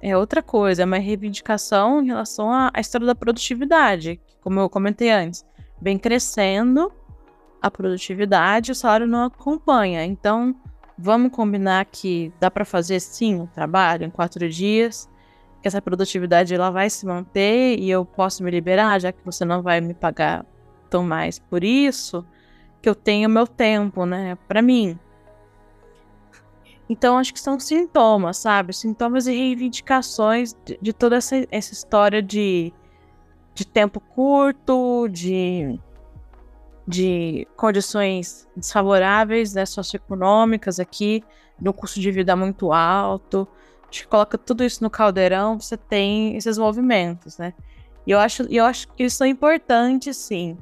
é 0.00 0.16
outra 0.16 0.42
coisa, 0.42 0.82
é 0.82 0.84
uma 0.84 0.98
reivindicação 0.98 2.02
em 2.02 2.06
relação 2.06 2.50
à, 2.50 2.70
à 2.72 2.80
história 2.80 3.06
da 3.06 3.14
produtividade, 3.14 4.20
como 4.40 4.60
eu 4.60 4.68
comentei 4.68 5.10
antes. 5.10 5.44
Vem 5.80 5.98
crescendo 5.98 6.92
a 7.60 7.70
produtividade, 7.70 8.72
o 8.72 8.74
salário 8.74 9.06
não 9.06 9.24
acompanha. 9.24 10.04
Então, 10.04 10.54
vamos 10.96 11.32
combinar 11.32 11.84
que 11.86 12.32
dá 12.40 12.50
para 12.50 12.64
fazer 12.64 13.00
sim 13.00 13.40
o 13.40 13.46
trabalho 13.46 14.04
em 14.04 14.10
quatro 14.10 14.48
dias, 14.48 15.08
que 15.60 15.68
essa 15.68 15.82
produtividade 15.82 16.54
ela 16.54 16.70
vai 16.70 16.88
se 16.88 17.04
manter 17.04 17.78
e 17.78 17.90
eu 17.90 18.04
posso 18.04 18.42
me 18.42 18.50
liberar, 18.50 19.00
já 19.00 19.12
que 19.12 19.24
você 19.24 19.44
não 19.44 19.62
vai 19.62 19.80
me 19.80 19.94
pagar 19.94 20.46
tão 20.88 21.02
mais 21.04 21.38
por 21.38 21.62
isso, 21.64 22.24
que 22.80 22.88
eu 22.88 22.94
tenho 22.94 23.28
meu 23.28 23.46
tempo, 23.46 24.06
né, 24.06 24.36
para 24.46 24.62
mim. 24.62 24.98
Então, 26.88 27.18
acho 27.18 27.34
que 27.34 27.40
são 27.40 27.60
sintomas, 27.60 28.38
sabe? 28.38 28.72
Sintomas 28.72 29.26
e 29.26 29.32
reivindicações 29.32 30.54
de, 30.64 30.78
de 30.80 30.92
toda 30.92 31.16
essa, 31.16 31.36
essa 31.50 31.72
história 31.72 32.22
de, 32.22 32.72
de 33.54 33.66
tempo 33.66 34.00
curto, 34.00 35.06
de, 35.08 35.78
de 36.86 37.46
condições 37.56 38.48
desfavoráveis 38.56 39.52
né, 39.52 39.66
socioeconômicas 39.66 40.80
aqui, 40.80 41.22
um 41.60 41.72
custo 41.72 42.00
de 42.00 42.10
vida 42.10 42.34
muito 42.34 42.72
alto. 42.72 43.46
Acho 43.90 44.02
que 44.02 44.08
coloca 44.08 44.38
tudo 44.38 44.64
isso 44.64 44.82
no 44.82 44.88
caldeirão, 44.88 45.60
você 45.60 45.76
tem 45.76 46.36
esses 46.36 46.56
movimentos, 46.56 47.36
né? 47.38 47.52
E 48.06 48.10
eu 48.10 48.18
acho, 48.18 48.44
eu 48.44 48.64
acho 48.64 48.88
que 48.88 49.02
eles 49.02 49.12
são 49.12 49.26
importantes, 49.26 50.16
sim. 50.16 50.56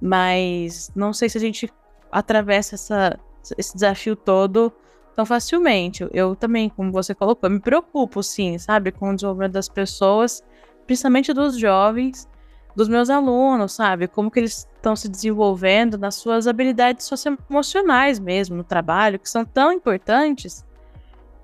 Mas 0.00 0.90
não 0.94 1.12
sei 1.12 1.28
se 1.28 1.36
a 1.36 1.40
gente 1.40 1.70
atravessa 2.10 2.74
essa, 2.74 3.20
esse 3.58 3.74
desafio 3.74 4.16
todo 4.16 4.72
tão 5.18 5.26
facilmente. 5.26 6.08
Eu 6.12 6.36
também, 6.36 6.68
como 6.68 6.92
você 6.92 7.12
colocou, 7.12 7.50
me 7.50 7.58
preocupo, 7.58 8.22
sim, 8.22 8.56
sabe, 8.56 8.92
com 8.92 9.10
o 9.10 9.14
desenvolvimento 9.16 9.54
das 9.54 9.68
pessoas, 9.68 10.44
principalmente 10.86 11.32
dos 11.32 11.58
jovens, 11.58 12.28
dos 12.76 12.88
meus 12.88 13.10
alunos, 13.10 13.72
sabe, 13.72 14.06
como 14.06 14.30
que 14.30 14.38
eles 14.38 14.68
estão 14.76 14.94
se 14.94 15.08
desenvolvendo 15.08 15.98
nas 15.98 16.14
suas 16.14 16.46
habilidades 16.46 17.04
socioemocionais 17.04 18.20
mesmo, 18.20 18.54
no 18.54 18.62
trabalho, 18.62 19.18
que 19.18 19.28
são 19.28 19.44
tão 19.44 19.72
importantes, 19.72 20.64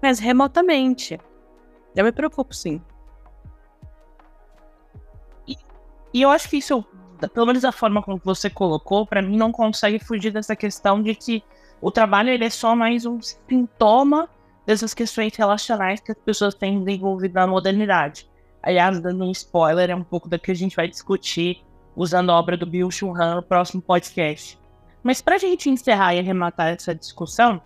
mas 0.01 0.21
remotamente. 0.21 1.19
Eu 1.97 2.05
me 2.05 2.13
preocupo, 2.13 2.55
sim. 2.55 2.81
E, 5.49 5.57
e 6.13 6.23
eu 6.23 6.31
acho 6.31 6.49
que 6.49 6.59
isso, 6.59 6.85
pelo 7.33 7.47
menos 7.47 7.65
a 7.65 7.73
forma 7.73 8.01
como 8.01 8.21
você 8.23 8.49
colocou, 8.49 9.05
para 9.05 9.21
mim 9.21 9.37
não 9.37 9.51
consegue 9.51 9.99
fugir 9.99 10.31
dessa 10.31 10.55
questão 10.55 11.03
de 11.03 11.13
que 11.17 11.43
o 11.85 11.91
trabalho 11.91 12.31
ele 12.31 12.47
é 12.47 12.49
só 12.49 12.75
mais 12.75 13.05
um 13.05 13.21
sintoma 13.21 14.27
dessas 14.65 14.95
questões 14.95 15.37
relacionais 15.37 16.01
que 16.01 16.13
as 16.13 16.17
pessoas 16.17 16.55
têm 16.55 16.83
desenvolvido 16.83 17.35
na 17.35 17.47
modernidade. 17.47 18.27
Aliás, 18.63 18.99
dando 19.01 19.23
um 19.23 19.31
spoiler, 19.31 19.91
é 19.91 19.95
um 19.95 20.03
pouco 20.03 20.27
da 20.27 20.39
que 20.39 20.51
a 20.51 20.55
gente 20.55 20.77
vai 20.77 20.89
discutir 20.89 21.63
usando 21.95 22.31
a 22.31 22.39
obra 22.39 22.57
do 22.57 22.65
Bill 22.65 22.91
Shun 22.91 23.15
Han 23.15 23.35
no 23.35 23.43
próximo 23.43 23.83
podcast. 23.83 24.59
Mas 25.03 25.21
para 25.21 25.35
a 25.35 25.39
gente 25.39 25.69
encerrar 25.69 26.15
e 26.15 26.21
arrematar 26.21 26.69
essa 26.69 26.95
discussão, 26.95 27.61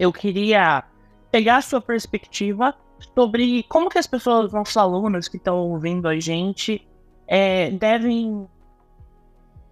eu 0.00 0.12
queria 0.12 0.82
pegar 1.30 1.58
a 1.58 1.62
sua 1.62 1.80
perspectiva 1.80 2.74
sobre 3.14 3.62
como 3.68 3.88
que 3.88 4.00
as 4.00 4.08
pessoas, 4.08 4.52
nossos 4.52 4.76
alunos 4.76 5.28
que 5.28 5.36
estão 5.36 5.58
ouvindo 5.58 6.08
a 6.08 6.18
gente, 6.18 6.84
é, 7.28 7.70
devem, 7.70 8.48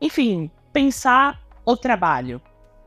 enfim, 0.01 0.49
pensar 0.73 1.41
o 1.67 1.77
trabalho, 1.77 2.41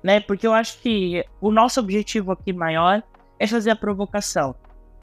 né? 0.03 0.19
Porque 0.19 0.45
eu 0.45 0.53
acho 0.53 0.79
que 0.79 1.23
o 1.41 1.51
nosso 1.51 1.79
objetivo 1.79 2.31
aqui 2.31 2.53
maior 2.53 3.03
é 3.39 3.47
fazer 3.47 3.71
a 3.71 3.75
provocação. 3.75 4.55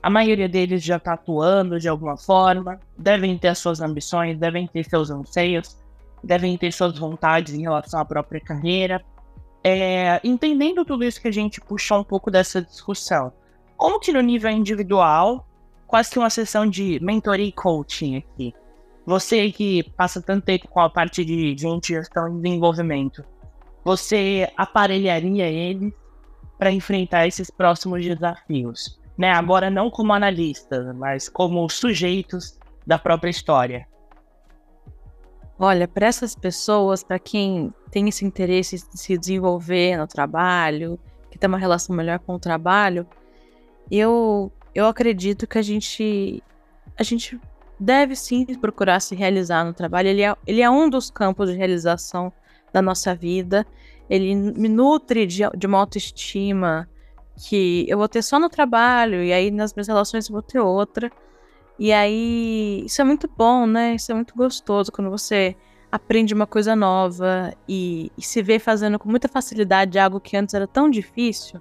A 0.03 0.11
maioria 0.11 0.49
deles 0.49 0.83
já 0.83 0.97
está 0.97 1.15
atuando 1.15 1.79
de 1.79 1.89
alguma 1.89 2.17
forma, 2.17 2.79
devem 2.97 3.39
ter 3.39 3.49
as 3.49 3.59
suas 3.59 3.81
ambições, 3.81 4.39
devem 4.39 4.67
ter 4.67 4.85
seus 4.85 5.11
anseios, 5.11 5.79
devem 6.23 6.57
ter 6.59 6.73
suas 6.73 6.99
vontades 6.99 7.55
em 7.55 7.63
relação 7.63 8.01
à 8.01 8.05
própria 8.05 8.41
carreira. 8.41 9.03
É, 9.63 10.21
entendendo 10.23 10.85
tudo 10.85 11.05
isso 11.05 11.21
que 11.21 11.29
a 11.29 11.33
gente 11.33 11.61
puxou 11.61 12.01
um 12.01 12.05
pouco 12.05 12.31
dessa 12.31 12.61
discussão, 12.61 13.33
como 13.77 13.99
que 13.99 14.13
no 14.13 14.21
nível 14.21 14.51
individual, 14.51 15.49
quase 15.87 16.11
que 16.11 16.19
uma 16.19 16.29
sessão 16.29 16.69
de 16.69 17.01
mentoria 17.03 17.47
e 17.47 17.53
coaching 17.53 18.19
aqui, 18.19 18.53
você 19.07 19.51
que 19.51 19.83
passa 19.97 20.21
tanto 20.21 20.45
tempo 20.45 20.69
com 20.69 20.81
a 20.81 20.91
parte 20.91 21.25
de, 21.25 21.55
de 21.55 21.81
gestão 21.83 22.29
e 22.29 22.43
desenvolvimento, 22.43 23.25
você 23.85 24.51
aparelharia 24.57 25.47
ele 25.47 25.95
para 26.59 26.73
enfrentar 26.73 27.27
esses 27.27 27.51
próximos 27.51 28.05
desafios? 28.05 28.99
Né? 29.17 29.31
Agora, 29.31 29.71
não 29.71 29.91
como 29.91 30.13
analistas, 30.13 30.95
mas 30.97 31.29
como 31.29 31.69
sujeitos 31.69 32.59
da 32.87 32.99
própria 32.99 33.31
história. 33.31 33.87
Olha, 35.59 35.87
para 35.87 36.07
essas 36.07 36.35
pessoas, 36.35 37.05
para 37.05 37.19
quem 37.19 37.73
tem 37.91 38.09
esse 38.09 38.25
interesse 38.25 38.77
em 38.77 38.97
se 38.97 39.17
desenvolver 39.17 39.97
no 39.97 40.07
trabalho, 40.07 40.99
que 41.31 41.39
tem 41.39 41.47
uma 41.47 41.59
relação 41.59 41.95
melhor 41.95 42.19
com 42.19 42.35
o 42.35 42.41
trabalho, 42.41 43.07
eu, 43.91 44.51
eu 44.75 44.87
acredito 44.87 45.47
que 45.47 45.59
a 45.59 45.63
gente, 45.63 46.43
a 46.99 47.03
gente 47.05 47.41
deve 47.79 48.17
sim 48.17 48.45
procurar 48.59 48.99
se 48.99 49.15
realizar 49.15 49.65
no 49.65 49.73
trabalho. 49.73 50.09
Ele 50.09 50.23
é, 50.23 50.35
ele 50.45 50.61
é 50.61 50.69
um 50.69 50.91
dos 50.91 51.09
campos 51.09 51.51
de 51.51 51.57
realização 51.57 52.33
da 52.75 52.83
nossa 52.83 53.15
vida. 53.15 53.65
Ele 54.11 54.35
me 54.35 54.69
nutre 54.69 55.27
de, 55.27 55.43
de 55.57 55.67
uma 55.67 55.79
autoestima 55.79 56.89
que 57.49 57.87
eu 57.89 57.97
vou 57.97 58.09
ter 58.09 58.23
só 58.23 58.39
no 58.39 58.51
trabalho, 58.51 59.23
e 59.23 59.33
aí 59.33 59.51
nas 59.51 59.73
minhas 59.73 59.89
relações 59.89 60.29
eu 60.29 60.33
vou 60.33 60.43
ter 60.43 60.59
outra. 60.59 61.11
E 61.79 61.93
aí, 61.93 62.83
isso 62.85 63.01
é 63.01 63.05
muito 63.05 63.29
bom, 63.29 63.67
né? 63.67 63.95
Isso 63.95 64.13
é 64.13 64.15
muito 64.15 64.35
gostoso 64.37 64.93
quando 64.93 65.11
você 65.11 65.57
aprende 65.91 66.35
uma 66.35 66.47
coisa 66.47 66.75
nova 66.77 67.55
e, 67.69 68.11
e, 68.19 68.23
se 68.23 68.43
vê 68.43 68.59
fazendo 68.59 68.99
com 68.99 69.09
muita 69.09 69.29
facilidade 69.29 69.99
algo 69.99 70.21
que 70.21 70.37
antes 70.37 70.55
era 70.55 70.67
tão 70.67 70.91
difícil. 70.91 71.61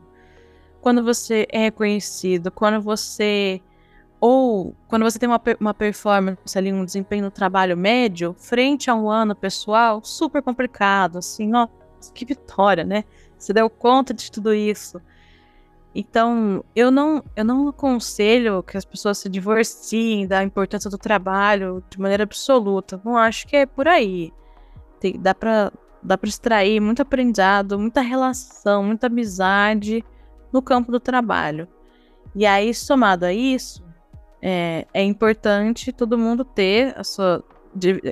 Quando 0.81 1.03
você 1.03 1.47
é 1.51 1.59
reconhecido, 1.59 2.51
quando 2.51 2.81
você 2.81 3.61
ou 4.25 4.73
quando 4.87 5.03
você 5.03 5.19
tem 5.19 5.27
uma, 5.27 5.41
uma 5.59 5.73
performance 5.73 6.57
ali, 6.57 6.71
um 6.71 6.85
desempenho 6.85 7.25
no 7.25 7.29
trabalho 7.29 7.75
médio, 7.75 8.33
frente 8.39 8.89
a 8.89 8.95
um 8.95 9.09
ano 9.09 9.35
pessoal, 9.35 10.01
super 10.01 10.41
complicado, 10.41 11.17
assim, 11.17 11.45
nossa, 11.45 11.73
que 12.13 12.23
vitória, 12.23 12.85
né? 12.85 13.03
Você 13.37 13.51
deu 13.51 13.69
conta 13.69 14.13
de 14.13 14.31
tudo 14.31 14.53
isso. 14.53 15.01
Então, 15.93 16.63
eu 16.73 16.89
não, 16.89 17.21
eu 17.35 17.43
não 17.43 17.67
aconselho 17.67 18.63
que 18.63 18.77
as 18.77 18.85
pessoas 18.85 19.17
se 19.17 19.27
divorciem 19.27 20.25
da 20.25 20.41
importância 20.41 20.89
do 20.89 20.97
trabalho 20.97 21.83
de 21.89 21.99
maneira 21.99 22.23
absoluta. 22.23 23.01
Não 23.03 23.17
acho 23.17 23.45
que 23.45 23.57
é 23.57 23.65
por 23.65 23.89
aí. 23.89 24.31
Tem, 25.01 25.19
dá 25.19 25.35
para 25.35 25.69
dá 26.01 26.17
pra 26.17 26.29
extrair 26.29 26.79
muito 26.79 27.01
aprendizado, 27.01 27.77
muita 27.77 27.99
relação, 27.99 28.85
muita 28.85 29.07
amizade 29.07 30.01
no 30.49 30.61
campo 30.61 30.93
do 30.93 30.99
trabalho. 30.99 31.67
E 32.33 32.45
aí, 32.45 32.73
somado 32.73 33.25
a 33.25 33.33
isso, 33.33 33.82
é, 34.45 34.85
é 34.93 35.01
importante 35.01 35.93
todo 35.93 36.17
mundo 36.17 36.43
ter 36.43 36.93
a 36.99 37.03
sua. 37.05 37.41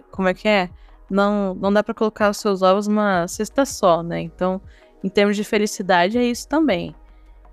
Como 0.09 0.29
é 0.29 0.33
que 0.33 0.47
é? 0.47 0.69
Não, 1.09 1.53
não 1.53 1.73
dá 1.73 1.83
para 1.83 1.93
colocar 1.93 2.29
os 2.29 2.37
seus 2.37 2.61
ovos 2.61 2.87
numa 2.87 3.27
cesta 3.27 3.65
só, 3.65 4.01
né? 4.01 4.21
Então, 4.21 4.61
em 5.03 5.09
termos 5.09 5.35
de 5.35 5.43
felicidade, 5.43 6.17
é 6.17 6.23
isso 6.23 6.47
também. 6.47 6.95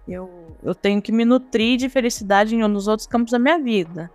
Eu, 0.07 0.57
eu 0.63 0.77
tenho 0.77 1.03
que 1.03 1.11
me 1.11 1.25
nutrir 1.25 1.77
de 1.77 1.89
felicidade 1.89 2.55
em, 2.55 2.61
nos 2.69 2.87
outros 2.87 3.09
campos 3.09 3.33
da 3.33 3.39
minha 3.39 3.59
vida. 3.59 4.09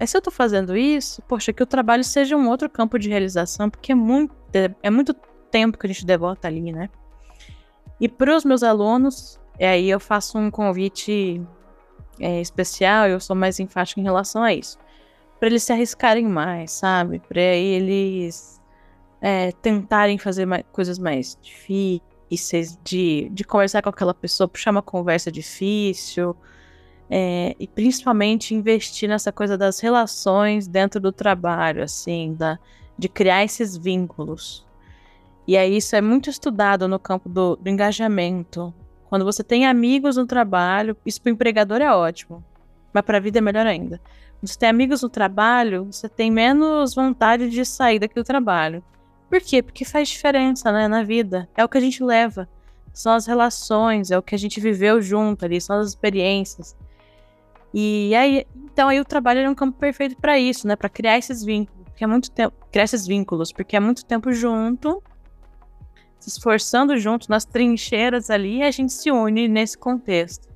Mas 0.00 0.10
se 0.10 0.16
eu 0.16 0.22
tô 0.22 0.30
fazendo 0.30 0.74
isso, 0.74 1.20
poxa, 1.28 1.52
que 1.52 1.62
o 1.62 1.66
trabalho 1.66 2.02
seja 2.02 2.38
um 2.38 2.48
outro 2.48 2.70
campo 2.70 2.98
de 2.98 3.10
realização, 3.10 3.68
porque 3.68 3.92
é 3.92 3.94
muito, 3.94 4.34
é, 4.54 4.74
é 4.82 4.90
muito 4.90 5.14
tempo 5.50 5.76
que 5.76 5.86
a 5.86 5.90
gente 5.90 6.06
devota 6.06 6.48
ali, 6.48 6.72
né? 6.72 6.88
E 8.00 8.08
para 8.08 8.34
os 8.34 8.46
meus 8.46 8.62
alunos, 8.62 9.38
é 9.58 9.68
aí 9.68 9.90
eu 9.90 10.00
faço 10.00 10.38
um 10.38 10.50
convite 10.50 11.40
é, 12.20 12.40
especial, 12.40 13.08
eu 13.08 13.20
sou 13.20 13.36
mais 13.36 13.60
enfática 13.60 14.00
em 14.00 14.04
relação 14.04 14.42
a 14.42 14.52
isso. 14.52 14.78
Para 15.38 15.48
eles 15.48 15.62
se 15.62 15.72
arriscarem 15.72 16.26
mais, 16.26 16.72
sabe? 16.72 17.20
Para 17.20 17.40
eles 17.40 18.60
é, 19.20 19.52
tentarem 19.52 20.18
fazer 20.18 20.46
mais, 20.46 20.64
coisas 20.72 20.98
mais 20.98 21.38
difíceis, 21.40 22.78
de, 22.82 23.28
de 23.30 23.44
conversar 23.44 23.82
com 23.82 23.88
aquela 23.88 24.14
pessoa, 24.14 24.48
puxar 24.48 24.70
uma 24.70 24.82
conversa 24.82 25.30
difícil. 25.30 26.36
É, 27.08 27.54
e 27.60 27.68
principalmente 27.68 28.54
investir 28.54 29.08
nessa 29.08 29.30
coisa 29.30 29.56
das 29.56 29.78
relações 29.78 30.66
dentro 30.66 31.00
do 31.00 31.12
trabalho, 31.12 31.82
assim, 31.82 32.34
da, 32.34 32.58
de 32.98 33.08
criar 33.08 33.44
esses 33.44 33.76
vínculos. 33.76 34.66
E 35.46 35.56
aí 35.56 35.76
isso 35.76 35.94
é 35.94 36.00
muito 36.00 36.28
estudado 36.28 36.88
no 36.88 36.98
campo 36.98 37.28
do, 37.28 37.54
do 37.54 37.68
engajamento, 37.68 38.74
quando 39.16 39.24
você 39.24 39.42
tem 39.42 39.66
amigos 39.66 40.18
no 40.18 40.26
trabalho, 40.26 40.94
isso 41.06 41.22
para 41.22 41.30
o 41.30 41.32
empregador 41.32 41.80
é 41.80 41.90
ótimo, 41.90 42.44
mas 42.92 43.02
para 43.02 43.16
a 43.16 43.20
vida 43.20 43.38
é 43.38 43.40
melhor 43.40 43.66
ainda. 43.66 43.98
Quando 44.38 44.50
você 44.50 44.58
tem 44.58 44.68
amigos 44.68 45.00
no 45.00 45.08
trabalho, 45.08 45.86
você 45.90 46.06
tem 46.06 46.30
menos 46.30 46.94
vontade 46.94 47.48
de 47.48 47.64
sair 47.64 47.98
daqui 47.98 48.14
do 48.14 48.22
trabalho. 48.22 48.84
Por 49.30 49.40
quê? 49.40 49.62
Porque 49.62 49.86
faz 49.86 50.10
diferença 50.10 50.70
né, 50.70 50.86
na 50.86 51.02
vida. 51.02 51.48
É 51.56 51.64
o 51.64 51.68
que 51.68 51.78
a 51.78 51.80
gente 51.80 52.04
leva. 52.04 52.46
são 52.92 53.14
as 53.14 53.26
relações, 53.26 54.10
é 54.10 54.18
o 54.18 54.22
que 54.22 54.34
a 54.34 54.38
gente 54.38 54.60
viveu 54.60 55.00
junto 55.00 55.46
ali, 55.46 55.58
são 55.62 55.80
as 55.80 55.88
experiências. 55.88 56.76
E 57.72 58.14
aí, 58.14 58.46
então 58.54 58.90
aí 58.90 59.00
o 59.00 59.04
trabalho 59.04 59.40
é 59.40 59.48
um 59.48 59.54
campo 59.54 59.78
perfeito 59.78 60.14
para 60.18 60.38
isso, 60.38 60.68
né? 60.68 60.76
Para 60.76 60.90
criar 60.90 61.16
esses 61.16 61.42
vínculos, 61.42 61.86
porque 61.86 62.04
é 62.04 62.06
muito 62.06 62.30
tempo, 62.30 62.54
criar 62.70 62.84
esses 62.84 63.06
vínculos, 63.06 63.50
porque 63.50 63.76
é 63.76 63.80
muito 63.80 64.04
tempo 64.04 64.30
junto, 64.30 65.02
se 66.26 66.30
esforçando 66.30 66.98
junto 66.98 67.30
nas 67.30 67.44
trincheiras 67.44 68.30
ali, 68.30 68.62
a 68.62 68.70
gente 68.70 68.92
se 68.92 69.10
une 69.10 69.46
nesse 69.46 69.78
contexto. 69.78 70.48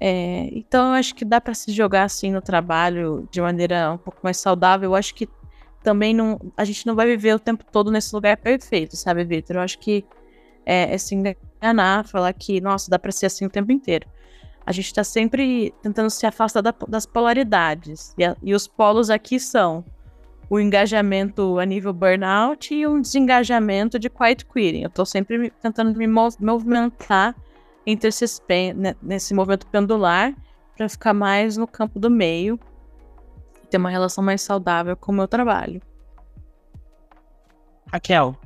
É, 0.00 0.48
então 0.52 0.88
eu 0.88 0.94
acho 0.94 1.14
que 1.14 1.24
dá 1.24 1.40
para 1.40 1.54
se 1.54 1.70
jogar 1.70 2.02
assim 2.02 2.32
no 2.32 2.42
trabalho 2.42 3.28
de 3.30 3.40
maneira 3.40 3.92
um 3.92 3.98
pouco 3.98 4.18
mais 4.22 4.36
saudável. 4.38 4.90
Eu 4.90 4.94
acho 4.96 5.14
que 5.14 5.28
também 5.84 6.12
não, 6.12 6.40
a 6.56 6.64
gente 6.64 6.84
não 6.84 6.96
vai 6.96 7.06
viver 7.06 7.34
o 7.34 7.38
tempo 7.38 7.64
todo 7.70 7.90
nesse 7.90 8.12
lugar 8.12 8.36
perfeito, 8.36 8.96
sabe, 8.96 9.24
Vitor? 9.24 9.56
Eu 9.56 9.62
acho 9.62 9.78
que 9.78 10.04
é, 10.66 10.92
é 10.92 10.98
se 10.98 11.14
enganar, 11.14 12.04
falar 12.04 12.32
que, 12.32 12.60
nossa, 12.60 12.90
dá 12.90 12.98
para 12.98 13.12
ser 13.12 13.26
assim 13.26 13.46
o 13.46 13.50
tempo 13.50 13.70
inteiro. 13.70 14.08
A 14.66 14.72
gente 14.72 14.86
está 14.86 15.04
sempre 15.04 15.72
tentando 15.82 16.10
se 16.10 16.26
afastar 16.26 16.60
da, 16.60 16.74
das 16.88 17.06
polaridades. 17.06 18.14
E, 18.18 18.24
a, 18.24 18.36
e, 18.42 18.54
os 18.54 18.66
polos 18.66 19.10
aqui 19.10 19.38
são 19.38 19.84
o 20.52 20.60
engajamento 20.60 21.58
a 21.58 21.64
nível 21.64 21.94
burnout 21.94 22.74
e 22.74 22.86
um 22.86 23.00
desengajamento 23.00 23.98
de 23.98 24.10
quiet 24.10 24.44
quitting. 24.44 24.82
Eu 24.82 24.88
estou 24.88 25.06
sempre 25.06 25.38
me, 25.38 25.50
tentando 25.50 25.96
me 25.96 26.06
movimentar 26.06 27.34
entre 27.86 28.10
esses 28.10 28.38
né, 28.76 28.94
nesse 29.00 29.32
movimento 29.32 29.66
pendular 29.68 30.34
para 30.76 30.90
ficar 30.90 31.14
mais 31.14 31.56
no 31.56 31.66
campo 31.66 31.98
do 31.98 32.10
meio 32.10 32.60
e 33.64 33.66
ter 33.66 33.78
uma 33.78 33.88
relação 33.88 34.22
mais 34.22 34.42
saudável 34.42 34.94
com 34.94 35.10
o 35.10 35.14
meu 35.14 35.26
trabalho. 35.26 35.80
Raquel, 37.90 38.36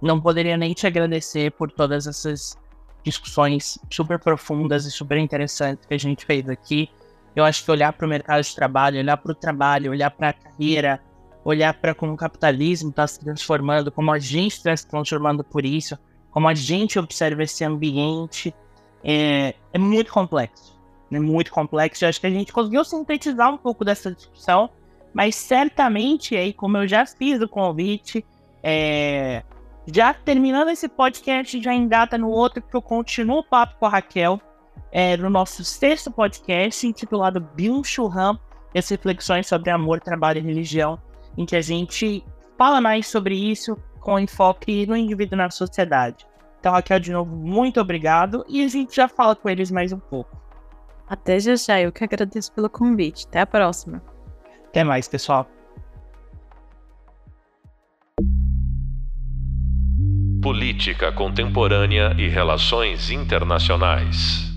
não 0.00 0.20
poderia 0.20 0.56
nem 0.56 0.72
te 0.72 0.86
agradecer 0.86 1.50
por 1.50 1.72
todas 1.72 2.06
essas 2.06 2.56
discussões 3.02 3.80
super 3.90 4.20
profundas 4.20 4.86
e 4.86 4.92
super 4.92 5.18
interessantes 5.18 5.86
que 5.86 5.94
a 5.94 5.98
gente 5.98 6.24
fez 6.24 6.48
aqui. 6.48 6.88
Eu 7.34 7.42
acho 7.42 7.64
que 7.64 7.70
olhar 7.72 7.92
para 7.94 8.06
o 8.06 8.08
mercado 8.08 8.42
de 8.44 8.54
trabalho, 8.54 9.00
olhar 9.00 9.16
para 9.16 9.32
o 9.32 9.34
trabalho, 9.34 9.90
olhar 9.90 10.10
para 10.12 10.28
a 10.28 10.32
carreira, 10.32 11.00
olhar 11.44 11.74
para 11.74 11.94
como 11.94 12.12
o 12.12 12.16
capitalismo 12.16 12.90
está 12.90 13.06
se 13.06 13.20
transformando, 13.20 13.90
como 13.90 14.12
a 14.12 14.18
gente 14.18 14.52
está 14.52 14.76
se 14.76 14.86
transformando 14.86 15.42
por 15.42 15.64
isso, 15.64 15.98
como 16.30 16.48
a 16.48 16.54
gente 16.54 16.98
observa 16.98 17.42
esse 17.42 17.64
ambiente, 17.64 18.54
é, 19.04 19.54
é 19.72 19.78
muito 19.78 20.12
complexo. 20.12 20.80
É 21.10 21.20
muito 21.20 21.52
complexo. 21.52 22.04
Eu 22.04 22.08
acho 22.08 22.20
que 22.20 22.26
a 22.26 22.30
gente 22.30 22.52
conseguiu 22.52 22.84
sintetizar 22.84 23.52
um 23.52 23.58
pouco 23.58 23.84
dessa 23.84 24.12
discussão, 24.12 24.70
mas 25.12 25.34
certamente, 25.34 26.34
aí, 26.34 26.52
como 26.52 26.78
eu 26.78 26.88
já 26.88 27.04
fiz 27.04 27.40
o 27.42 27.48
convite, 27.48 28.24
é, 28.62 29.42
já 29.86 30.14
terminando 30.14 30.70
esse 30.70 30.88
podcast, 30.88 31.60
já 31.60 31.74
engata 31.74 32.16
no 32.16 32.30
outro, 32.30 32.62
que 32.62 32.74
eu 32.74 32.80
continuo 32.80 33.40
o 33.40 33.44
papo 33.44 33.78
com 33.78 33.86
a 33.86 33.90
Raquel, 33.90 34.40
é, 34.90 35.16
no 35.16 35.28
nosso 35.28 35.64
sexto 35.64 36.10
podcast, 36.10 36.86
intitulado 36.86 37.40
Bill 37.40 37.82
Churram, 37.84 38.38
as 38.74 38.88
reflexões 38.88 39.46
sobre 39.46 39.70
amor, 39.70 40.00
trabalho 40.00 40.38
e 40.38 40.42
religião, 40.42 40.98
em 41.36 41.46
que 41.46 41.56
a 41.56 41.60
gente 41.60 42.24
fala 42.58 42.80
mais 42.80 43.06
sobre 43.06 43.34
isso 43.34 43.76
com 44.00 44.18
enfoque 44.18 44.86
no 44.86 44.96
indivíduo 44.96 45.38
na 45.38 45.50
sociedade. 45.50 46.26
Então, 46.60 46.72
Raquel, 46.72 47.00
de 47.00 47.12
novo, 47.12 47.34
muito 47.34 47.80
obrigado 47.80 48.44
e 48.48 48.64
a 48.64 48.68
gente 48.68 48.94
já 48.94 49.08
fala 49.08 49.34
com 49.34 49.48
eles 49.48 49.70
mais 49.70 49.92
um 49.92 49.98
pouco. 49.98 50.40
Até 51.08 51.38
já 51.40 51.56
já, 51.56 51.80
eu 51.80 51.92
que 51.92 52.04
agradeço 52.04 52.52
pelo 52.52 52.70
convite. 52.70 53.26
Até 53.26 53.40
a 53.40 53.46
próxima. 53.46 54.02
Até 54.68 54.84
mais, 54.84 55.08
pessoal. 55.08 55.48
Política 60.40 61.12
Contemporânea 61.12 62.14
e 62.18 62.28
Relações 62.28 63.10
Internacionais. 63.10 64.51